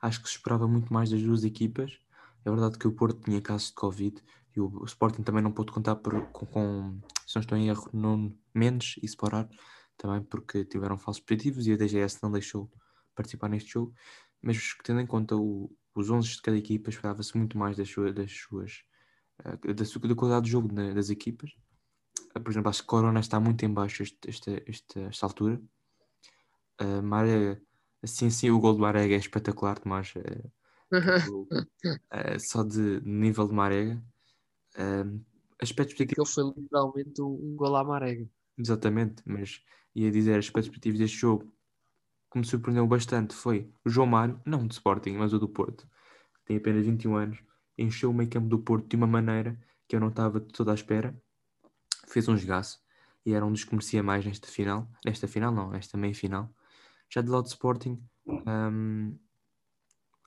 Acho 0.00 0.22
que 0.22 0.28
se 0.28 0.36
esperava 0.36 0.66
muito 0.66 0.92
mais 0.92 1.10
das 1.10 1.22
duas 1.22 1.44
equipas 1.44 1.98
é 2.44 2.50
verdade 2.50 2.78
que 2.78 2.86
o 2.86 2.92
Porto 2.92 3.20
tinha 3.24 3.40
casos 3.40 3.68
de 3.68 3.74
Covid 3.74 4.22
e 4.56 4.60
o 4.60 4.84
Sporting 4.84 5.22
também 5.22 5.42
não 5.42 5.52
pôde 5.52 5.72
contar 5.72 5.96
por, 5.96 6.20
com, 6.32 6.46
com, 6.46 7.00
se 7.26 7.36
não 7.36 7.40
estou 7.40 7.56
em 7.56 7.68
erro, 7.68 7.88
Nuno 7.92 8.36
Mendes 8.54 8.96
e 9.02 9.06
Sporar, 9.06 9.48
também 9.96 10.22
porque 10.22 10.64
tiveram 10.64 10.98
falsos 10.98 11.22
positivos 11.22 11.66
e 11.66 11.72
a 11.72 11.76
DGS 11.76 12.18
não 12.22 12.32
deixou 12.32 12.70
participar 13.14 13.48
neste 13.48 13.70
jogo. 13.70 13.94
Mas 14.40 14.74
tendo 14.82 15.00
em 15.00 15.06
conta 15.06 15.36
o, 15.36 15.70
os 15.94 16.10
11 16.10 16.28
de 16.28 16.42
cada 16.42 16.56
equipa, 16.56 16.90
esperava-se 16.90 17.36
muito 17.36 17.56
mais 17.56 17.76
das 17.76 17.88
suas, 17.88 18.14
das 18.14 18.32
suas 18.32 18.82
uh, 19.40 19.74
da, 19.74 20.08
da 20.08 20.14
qualidade 20.14 20.42
do 20.42 20.48
jogo 20.48 20.68
das 20.94 21.10
equipas. 21.10 21.50
Uh, 22.36 22.40
por 22.40 22.50
exemplo, 22.50 22.70
acho 22.70 22.82
que 22.82 22.88
Corona 22.88 23.20
está 23.20 23.38
muito 23.38 23.64
em 23.64 23.72
baixo 23.72 24.02
esta, 24.02 24.28
esta, 24.28 24.62
esta, 24.66 25.00
esta 25.00 25.26
altura. 25.26 25.60
Uh, 26.80 27.02
Marega, 27.02 27.62
assim, 28.02 28.30
sim, 28.30 28.50
o 28.50 28.58
gol 28.58 28.74
do 28.74 28.80
Marega 28.80 29.14
é 29.14 29.18
espetacular, 29.18 29.80
mas 29.84 30.12
uh, 30.16 30.52
só 32.40 32.64
de 32.64 33.00
nível 33.04 33.46
de 33.46 33.54
Marega. 33.54 34.02
Uh, 34.74 35.24
aspectos. 35.60 35.98
Ele 35.98 36.26
foi 36.26 36.44
literalmente 36.56 37.22
um, 37.22 37.54
gol 37.56 37.76
à 37.76 37.84
Marega. 37.84 38.28
Exatamente, 38.58 39.22
mas 39.24 39.62
ia 39.94 40.10
dizer 40.10 40.38
aspectos 40.38 40.68
positivos 40.68 40.98
deste 40.98 41.18
jogo 41.18 41.52
que 42.32 42.38
me 42.38 42.46
surpreendeu 42.46 42.86
bastante 42.86 43.34
foi 43.34 43.70
o 43.84 43.90
João 43.90 44.06
Mário, 44.06 44.40
não 44.44 44.66
do 44.66 44.72
Sporting, 44.72 45.12
mas 45.12 45.34
o 45.34 45.38
do 45.38 45.48
Porto, 45.48 45.86
que 46.34 46.44
tem 46.46 46.56
apenas 46.56 46.86
21 46.86 47.14
anos, 47.14 47.38
encheu 47.76 48.10
o 48.10 48.14
meio 48.14 48.30
campo 48.30 48.48
do 48.48 48.58
Porto 48.58 48.88
de 48.88 48.96
uma 48.96 49.06
maneira 49.06 49.58
que 49.86 49.94
eu 49.94 50.00
não 50.00 50.08
estava 50.08 50.40
de 50.40 50.46
toda 50.46 50.72
à 50.72 50.74
espera. 50.74 51.14
Fez 52.08 52.26
um 52.28 52.36
jogaço 52.36 52.80
e 53.24 53.34
era 53.34 53.44
um 53.44 53.52
dos 53.52 53.64
que 53.64 53.74
merecia 53.74 54.02
mais 54.02 54.24
nesta 54.24 54.48
final. 54.48 54.88
Nesta 55.04 55.28
final, 55.28 55.52
não, 55.52 55.70
nesta 55.70 55.96
meia 55.98 56.14
final. 56.14 56.50
Já 57.10 57.20
do 57.20 57.30
lado 57.30 57.44
do 57.44 57.48
Sporting, 57.48 58.02
um, 58.26 59.18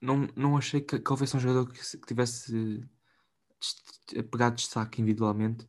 não, 0.02 0.28
não 0.36 0.58
achei 0.58 0.82
que, 0.82 1.00
que 1.00 1.12
houvesse 1.12 1.36
um 1.36 1.40
jogador 1.40 1.72
que, 1.72 1.80
que 1.80 2.06
tivesse 2.06 2.88
pegado 4.30 4.58
destaque 4.58 5.02
individualmente, 5.02 5.68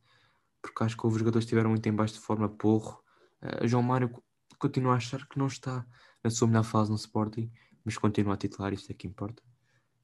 porque 0.61 0.83
acho 0.83 0.95
que 0.95 1.05
houve 1.05 1.17
jogadores 1.17 1.45
estiveram 1.45 1.71
muito 1.71 1.87
em 1.89 1.93
baixo 1.93 2.13
de 2.13 2.19
forma, 2.19 2.47
porro. 2.47 3.01
Uh, 3.41 3.67
João 3.67 3.81
Mário 3.81 4.11
continua 4.59 4.93
a 4.93 4.97
achar 4.97 5.27
que 5.27 5.39
não 5.39 5.47
está 5.47 5.85
na 6.27 6.31
sua 6.31 6.47
melhor 6.47 6.63
fase 6.63 6.89
no 6.89 6.97
Sporting, 6.97 7.49
mas 7.85 7.97
continua 7.97 8.33
a 8.33 8.37
titular, 8.37 8.73
isto 8.73 8.91
é 8.91 8.93
que 8.93 9.07
importa. 9.07 9.41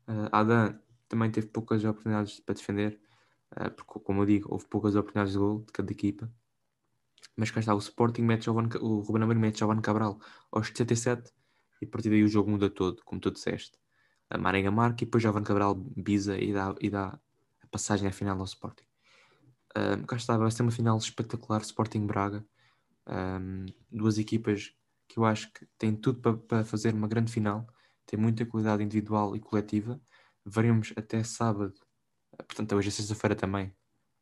Uh, 0.07 0.29
Adam 0.31 0.79
também 1.09 1.29
teve 1.29 1.47
poucas 1.47 1.83
oportunidades 1.83 2.39
para 2.39 2.55
defender, 2.55 2.99
uh, 3.57 3.69
porque, 3.71 3.99
como 3.99 4.21
eu 4.21 4.25
digo, 4.25 4.47
houve 4.51 4.65
poucas 4.67 4.95
oportunidades 4.95 5.33
de 5.33 5.39
gol 5.39 5.59
de 5.59 5.71
cada 5.73 5.91
equipa. 5.91 6.31
Mas 7.35 7.51
cá 7.51 7.59
está, 7.59 7.75
o 7.75 7.79
Sporting 7.79 8.21
mete 8.21 8.45
Jovan, 8.45 8.69
o 8.79 8.99
Ruben 9.01 9.23
Amorim 9.23 9.39
mete 9.39 9.59
Giovanni 9.59 9.81
Cabral 9.81 10.17
aos 10.49 10.67
77 10.67 11.33
e 11.81 11.85
a 11.85 11.89
partir 11.89 12.09
daí 12.09 12.23
o 12.23 12.27
jogo 12.27 12.49
muda 12.49 12.69
todo, 12.69 13.03
como 13.03 13.19
tu 13.19 13.31
disseste. 13.31 13.77
A 14.29 14.37
Marenga 14.37 14.71
marca 14.71 15.03
e 15.03 15.05
depois 15.05 15.21
Giovanni 15.21 15.45
Cabral 15.45 15.75
bisa 15.75 16.37
e 16.37 16.53
dá, 16.53 16.73
e 16.79 16.89
dá 16.89 17.19
a 17.61 17.67
passagem 17.67 18.07
à 18.07 18.11
final 18.11 18.39
ao 18.39 18.45
Sporting. 18.45 18.85
Um, 19.75 20.03
cá 20.03 20.15
está, 20.15 20.37
vai 20.37 20.51
ser 20.51 20.61
uma 20.61 20.71
final 20.71 20.97
espetacular 20.97 21.61
Sporting 21.61 22.05
Braga. 22.05 22.45
Um, 23.07 23.65
duas 23.91 24.17
equipas 24.17 24.73
que 25.13 25.19
eu 25.19 25.25
acho 25.25 25.51
que 25.53 25.65
têm 25.77 25.95
tudo 25.95 26.19
para, 26.19 26.37
para 26.37 26.65
fazer 26.65 26.93
uma 26.93 27.07
grande 27.07 27.31
final, 27.31 27.67
tem 28.05 28.19
muita 28.19 28.45
qualidade 28.45 28.83
individual 28.83 29.35
e 29.35 29.39
coletiva. 29.39 30.01
Veremos 30.43 30.91
até 30.97 31.23
sábado, 31.23 31.73
portanto, 32.47 32.75
hoje 32.75 32.89
é 32.89 32.91
sexta-feira 32.91 33.35
também, 33.35 33.67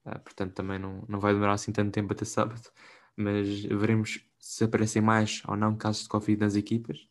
uh, 0.06 0.20
portanto, 0.20 0.54
também 0.54 0.78
não, 0.78 1.04
não 1.08 1.20
vai 1.20 1.34
demorar 1.34 1.54
assim 1.54 1.72
tanto 1.72 1.92
tempo 1.94 2.12
até 2.12 2.26
sábado, 2.26 2.70
mas 3.16 3.64
veremos 3.64 4.28
se 4.38 4.66
aparecem 4.66 5.02
mais 5.02 5.42
ou 5.48 5.56
não 5.56 5.78
casos 5.78 6.04
de 6.04 6.10
Covid 6.10 6.42
nas 6.42 6.56
equipas. 6.56 7.08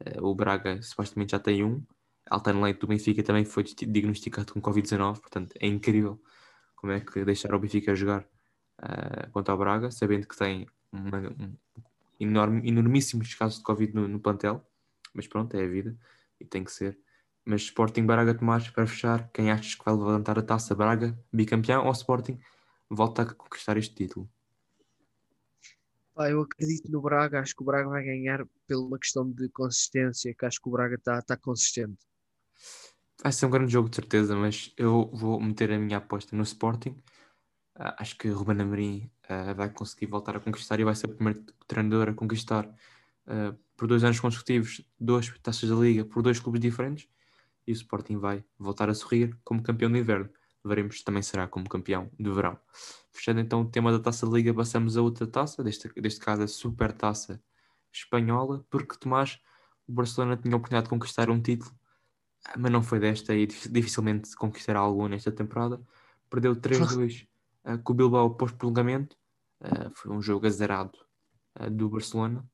Uh, 0.00 0.24
o 0.24 0.34
Braga 0.34 0.80
supostamente 0.80 1.32
já 1.32 1.38
tem 1.38 1.62
um, 1.62 1.84
Altan 2.30 2.60
Leite 2.62 2.80
do 2.80 2.86
Benfica 2.86 3.22
também 3.22 3.44
foi 3.44 3.62
diagnosticado 3.64 4.54
com 4.54 4.60
Covid-19, 4.60 5.20
portanto, 5.20 5.54
é 5.60 5.66
incrível 5.66 6.20
como 6.74 6.92
é 6.92 7.00
que 7.00 7.24
deixar 7.26 7.54
o 7.54 7.58
Benfica 7.58 7.94
jogar 7.94 8.22
uh, 8.82 9.30
contra 9.32 9.54
o 9.54 9.58
Braga, 9.58 9.90
sabendo 9.90 10.26
que 10.26 10.36
tem 10.36 10.66
uma, 10.90 11.18
um 11.18 11.54
enorme, 12.18 12.68
enormíssimos 12.68 13.34
casos 13.34 13.58
de 13.58 13.64
Covid 13.64 13.94
no, 13.94 14.08
no, 14.08 14.20
plantel, 14.20 14.66
mas 15.14 15.26
pronto, 15.26 15.56
é 15.56 15.64
a 15.64 15.68
vida 15.68 15.96
e 16.40 16.44
tem 16.44 16.64
que 16.64 16.72
ser. 16.72 16.98
Mas 17.44 17.62
Sporting 17.62 18.04
Braga 18.04 18.34
Tomás, 18.34 18.68
para 18.70 18.86
fechar, 18.86 19.30
quem 19.32 19.50
achas 19.50 19.74
que 19.74 19.84
vai 19.84 19.94
levantar 19.94 20.38
a 20.38 20.42
taça 20.42 20.74
Braga, 20.74 21.18
bicampeão 21.32 21.86
ou 21.86 21.92
Sporting, 21.92 22.38
volta 22.90 23.22
a 23.22 23.34
conquistar 23.34 23.76
este 23.76 23.94
título? 23.94 24.28
Eu 26.16 26.42
acredito 26.42 26.90
no 26.90 27.00
Braga, 27.00 27.40
acho 27.40 27.54
que 27.54 27.62
o 27.62 27.64
Braga 27.64 27.88
vai 27.88 28.04
ganhar 28.04 28.44
pela 28.66 28.82
uma 28.82 28.98
questão 28.98 29.30
de 29.30 29.48
consistência, 29.50 30.34
que 30.34 30.44
acho 30.44 30.60
que 30.60 30.68
o 30.68 30.72
Braga 30.72 30.96
está 30.96 31.22
tá 31.22 31.36
consistente. 31.36 32.04
Vai 33.22 33.32
ser 33.32 33.46
um 33.46 33.50
grande 33.50 33.72
jogo, 33.72 33.88
de 33.88 33.96
certeza, 33.96 34.34
mas 34.36 34.72
eu 34.76 35.10
vou 35.12 35.40
meter 35.40 35.72
a 35.72 35.78
minha 35.78 35.98
aposta 35.98 36.36
no 36.36 36.42
Sporting. 36.42 36.90
Uh, 37.76 37.94
acho 37.98 38.18
que 38.18 38.28
Ruben 38.28 38.60
Amorim 38.60 39.10
uh, 39.30 39.54
vai 39.54 39.68
conseguir 39.70 40.06
voltar 40.06 40.36
a 40.36 40.40
conquistar 40.40 40.78
e 40.80 40.84
vai 40.84 40.94
ser 40.94 41.06
o 41.06 41.14
primeiro 41.14 41.44
treinador 41.66 42.08
a 42.08 42.14
conquistar 42.14 42.66
uh, 42.66 43.56
por 43.76 43.86
dois 43.86 44.04
anos 44.04 44.18
consecutivos 44.20 44.82
duas 44.98 45.28
taças 45.42 45.68
da 45.68 45.76
Liga 45.76 46.04
por 46.04 46.22
dois 46.22 46.40
clubes 46.40 46.60
diferentes 46.60 47.08
e 47.66 47.72
o 47.72 47.74
Sporting 47.74 48.18
vai 48.18 48.44
voltar 48.58 48.88
a 48.88 48.94
sorrir 48.94 49.36
como 49.44 49.62
campeão 49.62 49.90
de 49.90 49.98
inverno. 49.98 50.30
Veremos 50.64 50.98
se 50.98 51.04
também 51.04 51.22
será 51.22 51.46
como 51.46 51.68
campeão 51.68 52.10
de 52.18 52.30
verão. 52.30 52.58
Fechando 53.12 53.40
então 53.40 53.62
o 53.62 53.64
tema 53.64 53.92
da 53.92 53.98
taça 53.98 54.26
da 54.26 54.32
Liga, 54.32 54.52
passamos 54.52 54.96
a 54.96 55.02
outra 55.02 55.26
taça, 55.26 55.62
deste, 55.62 55.88
deste 56.00 56.20
caso 56.20 56.42
a 56.42 56.48
Super 56.48 56.92
Taça 56.92 57.40
Espanhola, 57.92 58.64
porque 58.70 58.96
Tomás, 58.98 59.38
o 59.86 59.92
Barcelona 59.92 60.36
tinha 60.36 60.54
a 60.54 60.56
oportunidade 60.56 60.84
de 60.84 60.90
conquistar 60.90 61.30
um 61.30 61.40
título 61.40 61.78
mas 62.56 62.70
não 62.70 62.82
foi 62.82 62.98
desta 62.98 63.34
e 63.34 63.46
dificilmente 63.46 64.34
conquistará 64.36 64.80
algo 64.80 65.08
nesta 65.08 65.32
temporada. 65.32 65.80
Perdeu 66.30 66.54
3-2 66.54 67.26
eh, 67.68 67.78
com 67.78 67.92
o 67.92 67.96
Bilbao 67.96 68.34
pós-prolongamento. 68.34 69.16
Uh, 69.60 69.90
foi 69.94 70.12
um 70.12 70.22
jogo 70.22 70.46
azarado 70.46 70.96
uh, 71.60 71.68
do 71.70 71.88
Barcelona, 71.88 72.48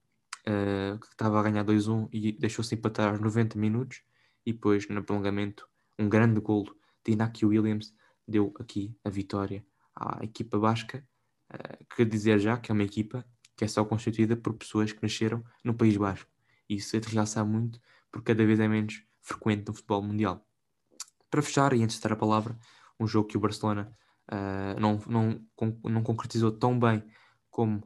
que 0.44 1.06
estava 1.10 1.40
a 1.40 1.42
ganhar 1.42 1.64
2-1 1.64 2.08
e 2.12 2.32
deixou-se 2.32 2.74
empatar 2.74 3.10
aos 3.10 3.20
90 3.20 3.58
minutos. 3.58 4.02
E 4.44 4.52
depois, 4.52 4.86
no 4.88 5.02
prolongamento, 5.02 5.66
um 5.98 6.06
grande 6.06 6.38
golo 6.40 6.76
de 7.04 7.12
Inaki 7.12 7.46
Williams 7.46 7.94
deu 8.28 8.52
aqui 8.58 8.94
a 9.04 9.08
vitória 9.08 9.64
à 9.94 10.22
equipa 10.22 10.58
basca. 10.58 11.06
Uh, 11.52 11.94
quer 11.94 12.06
dizer 12.06 12.38
já 12.38 12.58
que 12.58 12.70
é 12.70 12.74
uma 12.74 12.82
equipa 12.82 13.24
que 13.56 13.64
é 13.64 13.68
só 13.68 13.84
constituída 13.84 14.36
por 14.36 14.54
pessoas 14.54 14.92
que 14.92 15.02
nasceram 15.02 15.44
no 15.62 15.74
País 15.74 15.96
Basco. 15.96 16.30
Isso 16.68 16.96
é 16.96 17.00
de 17.00 17.08
realçar 17.08 17.46
muito, 17.46 17.80
porque 18.10 18.32
cada 18.34 18.44
vez 18.44 18.58
é 18.58 18.66
menos 18.66 19.02
frequente 19.20 19.68
no 19.68 19.74
futebol 19.74 20.02
mundial. 20.02 20.44
Para 21.30 21.40
fechar, 21.40 21.72
e 21.72 21.82
antes 21.82 21.96
de 21.96 22.02
dar 22.02 22.12
a 22.12 22.16
palavra, 22.16 22.58
um 22.98 23.06
jogo 23.06 23.28
que 23.28 23.36
o 23.36 23.40
Barcelona 23.40 23.96
uh, 24.30 24.80
não, 24.80 25.00
não, 25.06 25.46
não 25.84 26.02
concretizou 26.02 26.52
tão 26.52 26.78
bem 26.78 27.02
como 27.50 27.82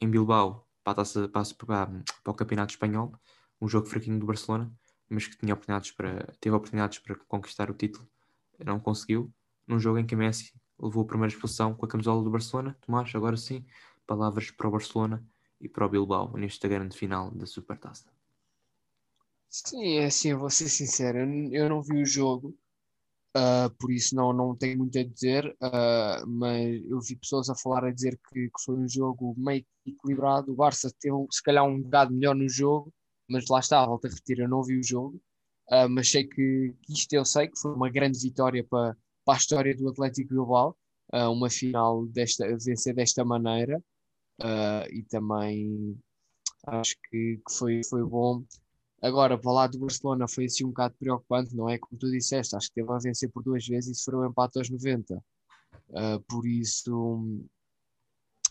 em 0.00 0.10
Bilbao 0.10 0.66
para, 0.82 1.02
a 1.02 1.28
para, 1.28 1.86
para, 1.86 2.30
o 2.30 2.34
Campeonato 2.34 2.72
Espanhol, 2.72 3.12
um 3.60 3.68
jogo 3.68 3.86
fraquinho 3.86 4.18
do 4.18 4.26
Barcelona, 4.26 4.72
mas 5.08 5.26
que 5.26 5.36
tinha 5.36 5.54
oportunidades 5.54 5.90
para, 5.92 6.34
teve 6.40 6.54
oportunidades 6.54 6.98
para 6.98 7.14
conquistar 7.26 7.70
o 7.70 7.74
título, 7.74 8.08
não 8.64 8.78
conseguiu. 8.78 9.32
Num 9.66 9.80
jogo 9.80 9.98
em 9.98 10.06
que 10.06 10.14
Messi 10.14 10.52
levou 10.78 11.02
a 11.02 11.06
primeira 11.06 11.32
expulsão 11.32 11.74
com 11.74 11.84
a 11.84 11.88
camisola 11.88 12.22
do 12.22 12.30
Barcelona, 12.30 12.76
Tomás, 12.80 13.12
agora 13.14 13.36
sim, 13.36 13.64
palavras 14.06 14.50
para 14.50 14.68
o 14.68 14.70
Barcelona 14.70 15.24
e 15.60 15.68
para 15.68 15.86
o 15.86 15.88
Bilbao 15.88 16.36
nesta 16.36 16.68
grande 16.68 16.96
final 16.96 17.30
da 17.30 17.46
Supertaça. 17.46 18.06
Sim, 19.48 19.98
é 19.98 20.06
assim, 20.06 20.34
vou 20.34 20.50
ser 20.50 20.68
sincero, 20.68 21.18
eu 21.18 21.68
não 21.68 21.82
vi 21.82 22.02
o 22.02 22.06
jogo, 22.06 22.56
uh, 23.36 23.70
por 23.78 23.92
isso 23.92 24.14
não, 24.14 24.32
não 24.32 24.56
tenho 24.56 24.78
muito 24.78 24.98
a 24.98 25.04
dizer, 25.04 25.46
uh, 25.62 26.26
mas 26.26 26.82
eu 26.88 27.00
vi 27.00 27.16
pessoas 27.16 27.50
a 27.50 27.54
falar 27.54 27.84
a 27.84 27.92
dizer 27.92 28.18
que, 28.28 28.46
que 28.46 28.64
foi 28.64 28.76
um 28.76 28.88
jogo 28.88 29.34
meio 29.36 29.64
equilibrado. 29.86 30.52
O 30.52 30.56
Barça 30.56 30.90
teve 30.98 31.16
se 31.30 31.42
calhar 31.42 31.64
um 31.64 31.82
bocado 31.82 32.14
melhor 32.14 32.34
no 32.34 32.48
jogo, 32.48 32.92
mas 33.28 33.46
lá 33.48 33.60
está, 33.60 33.84
volto 33.84 34.06
a 34.06 34.08
repetir, 34.08 34.38
eu 34.38 34.48
não 34.48 34.62
vi 34.62 34.78
o 34.78 34.82
jogo, 34.82 35.20
uh, 35.70 35.88
mas 35.88 36.10
sei 36.10 36.24
que, 36.24 36.74
que, 36.82 36.92
isto 36.92 37.12
eu 37.12 37.24
sei 37.24 37.48
que 37.48 37.58
foi 37.58 37.72
uma 37.72 37.90
grande 37.90 38.18
vitória 38.18 38.64
para, 38.64 38.96
para 39.24 39.34
a 39.34 39.38
história 39.38 39.76
do 39.76 39.88
Atlético 39.88 40.34
Global, 40.34 40.76
uma 41.30 41.48
final 41.48 42.04
desta, 42.06 42.48
vencer 42.58 42.92
desta 42.92 43.24
maneira, 43.24 43.80
e 44.90 45.04
também 45.04 45.96
acho 46.66 46.96
que, 47.08 47.40
que 47.46 47.54
foi, 47.56 47.80
foi 47.84 48.04
bom 48.04 48.42
Agora, 49.02 49.38
para 49.38 49.52
lá 49.52 49.66
do 49.66 49.78
Barcelona 49.78 50.26
foi 50.26 50.46
assim 50.46 50.64
um 50.64 50.68
bocado 50.68 50.94
preocupante, 50.98 51.54
não 51.54 51.68
é? 51.68 51.78
Como 51.78 51.98
tu 51.98 52.10
disseste, 52.10 52.56
acho 52.56 52.68
que 52.68 52.74
teve 52.76 52.90
a 52.90 52.98
vencer 52.98 53.30
por 53.30 53.42
duas 53.42 53.66
vezes 53.66 54.00
e 54.00 54.04
foi 54.04 54.16
um 54.16 54.26
empate 54.26 54.58
aos 54.58 54.70
90. 54.70 55.14
Uh, 55.14 55.20
ah, 55.94 56.20
por 56.26 56.46
isso, 56.46 57.44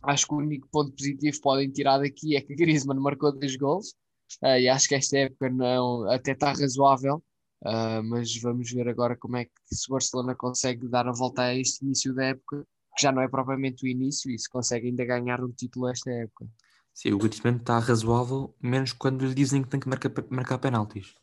acho 0.03 0.27
que 0.27 0.33
o 0.33 0.37
único 0.37 0.67
ponto 0.69 0.91
positivo 0.95 1.35
que 1.35 1.41
podem 1.41 1.71
tirar 1.71 1.97
daqui 1.97 2.35
é 2.35 2.41
que 2.41 2.53
Griezmann 2.55 2.99
marcou 2.99 3.31
dois 3.31 3.55
gols 3.55 3.95
uh, 4.43 4.57
e 4.59 4.69
acho 4.69 4.87
que 4.87 4.95
esta 4.95 5.17
época 5.17 5.49
não, 5.49 6.09
até 6.09 6.31
está 6.33 6.53
razoável. 6.53 7.23
Uh, 7.63 8.03
mas 8.03 8.35
vamos 8.41 8.71
ver 8.71 8.87
agora 8.87 9.17
como 9.17 9.37
é 9.37 9.45
que 9.45 9.51
se 9.65 9.89
o 9.89 9.93
Barcelona 9.93 10.35
consegue 10.35 10.87
dar 10.87 11.07
a 11.07 11.11
volta 11.11 11.41
a 11.41 11.55
este 11.55 11.83
início 11.83 12.13
da 12.13 12.25
época, 12.25 12.63
que 12.95 13.01
já 13.01 13.11
não 13.11 13.23
é 13.23 13.27
propriamente 13.27 13.83
o 13.83 13.87
início, 13.87 14.29
e 14.29 14.37
se 14.37 14.47
consegue 14.47 14.87
ainda 14.87 15.03
ganhar 15.03 15.43
um 15.43 15.51
título 15.51 15.89
esta 15.89 16.11
época. 16.11 16.47
Sim, 16.95 17.11
o 17.11 17.17
Griezmann 17.17 17.57
está 17.57 17.77
razoável, 17.77 18.55
menos 18.61 18.93
quando 18.93 19.25
lhe 19.25 19.33
dizem 19.33 19.61
que 19.61 19.67
tem 19.67 19.81
que 19.81 19.89
marcar, 19.89 20.11
marcar 20.29 20.57
penaltis. 20.57 21.13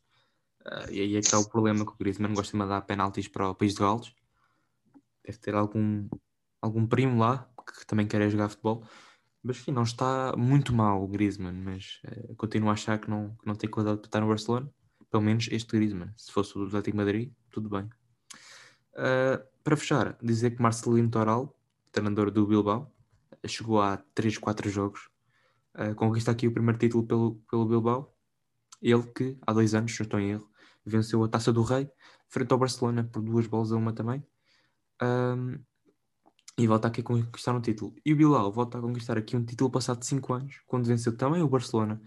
Uh, 0.66 0.90
e 0.90 1.00
aí 1.00 1.16
é 1.16 1.20
que 1.20 1.24
está 1.24 1.38
o 1.38 1.48
problema 1.48 1.86
que 1.86 1.92
o 1.92 1.96
Griezmann 1.98 2.34
gosta 2.34 2.52
de 2.52 2.58
mandar 2.58 2.82
penaltis 2.82 3.26
para 3.26 3.48
o 3.48 3.54
País 3.54 3.72
de 3.72 3.80
Gales. 3.80 4.14
Deve 5.24 5.38
ter 5.38 5.54
algum, 5.54 6.06
algum 6.60 6.86
primo 6.86 7.18
lá 7.18 7.50
que 7.66 7.86
também 7.86 8.06
quer 8.06 8.28
jogar 8.28 8.50
futebol. 8.50 8.84
Mas 9.42 9.56
enfim, 9.56 9.72
não 9.72 9.84
está 9.84 10.34
muito 10.36 10.74
mal 10.74 11.02
o 11.02 11.08
Griezmann, 11.08 11.54
mas 11.54 12.02
uh, 12.04 12.36
continuo 12.36 12.68
a 12.68 12.74
achar 12.74 12.98
que 12.98 13.08
não, 13.08 13.34
que 13.36 13.46
não 13.46 13.54
tem 13.54 13.70
qualidade 13.70 14.00
para 14.00 14.08
estar 14.08 14.20
no 14.20 14.28
Barcelona. 14.28 14.70
Pelo 15.10 15.22
menos 15.22 15.48
este 15.50 15.74
Griezmann. 15.74 16.12
Se 16.18 16.30
fosse 16.30 16.56
o 16.58 16.66
Atlético 16.66 16.98
Madrid, 16.98 17.32
tudo 17.50 17.70
bem. 17.70 17.88
Uh, 18.92 19.42
para 19.64 19.76
fechar, 19.78 20.18
dizer 20.22 20.50
que 20.50 20.60
Marcelino 20.60 21.08
Toral, 21.08 21.58
treinador 21.90 22.30
do 22.30 22.46
Bilbao, 22.46 22.94
chegou 23.46 23.80
a 23.80 23.96
3, 24.14 24.36
4 24.36 24.68
jogos 24.68 25.11
conquista 25.96 26.30
aqui 26.30 26.46
o 26.46 26.52
primeiro 26.52 26.78
título 26.78 27.06
pelo, 27.06 27.34
pelo 27.50 27.66
Bilbao. 27.66 28.14
Ele 28.80 29.02
que, 29.14 29.38
há 29.46 29.52
dois 29.52 29.74
anos, 29.74 29.96
não 29.98 30.04
estou 30.04 30.20
em 30.20 30.30
erro, 30.30 30.50
venceu 30.84 31.22
a 31.22 31.28
Taça 31.28 31.52
do 31.52 31.62
Rei, 31.62 31.88
frente 32.28 32.52
ao 32.52 32.58
Barcelona 32.58 33.04
por 33.04 33.22
duas 33.22 33.46
bolas 33.46 33.72
a 33.72 33.76
uma 33.76 33.92
também. 33.92 34.24
Um, 35.00 35.58
e 36.58 36.66
volta 36.66 36.88
aqui 36.88 37.00
a 37.00 37.04
conquistar 37.04 37.54
um 37.54 37.60
título. 37.60 37.94
E 38.04 38.12
o 38.12 38.16
Bilbao 38.16 38.52
volta 38.52 38.78
a 38.78 38.80
conquistar 38.80 39.16
aqui 39.16 39.36
um 39.36 39.44
título 39.44 39.70
passado 39.70 40.04
cinco 40.04 40.34
anos, 40.34 40.60
quando 40.66 40.86
venceu 40.86 41.16
também 41.16 41.42
o 41.42 41.48
Barcelona 41.48 42.00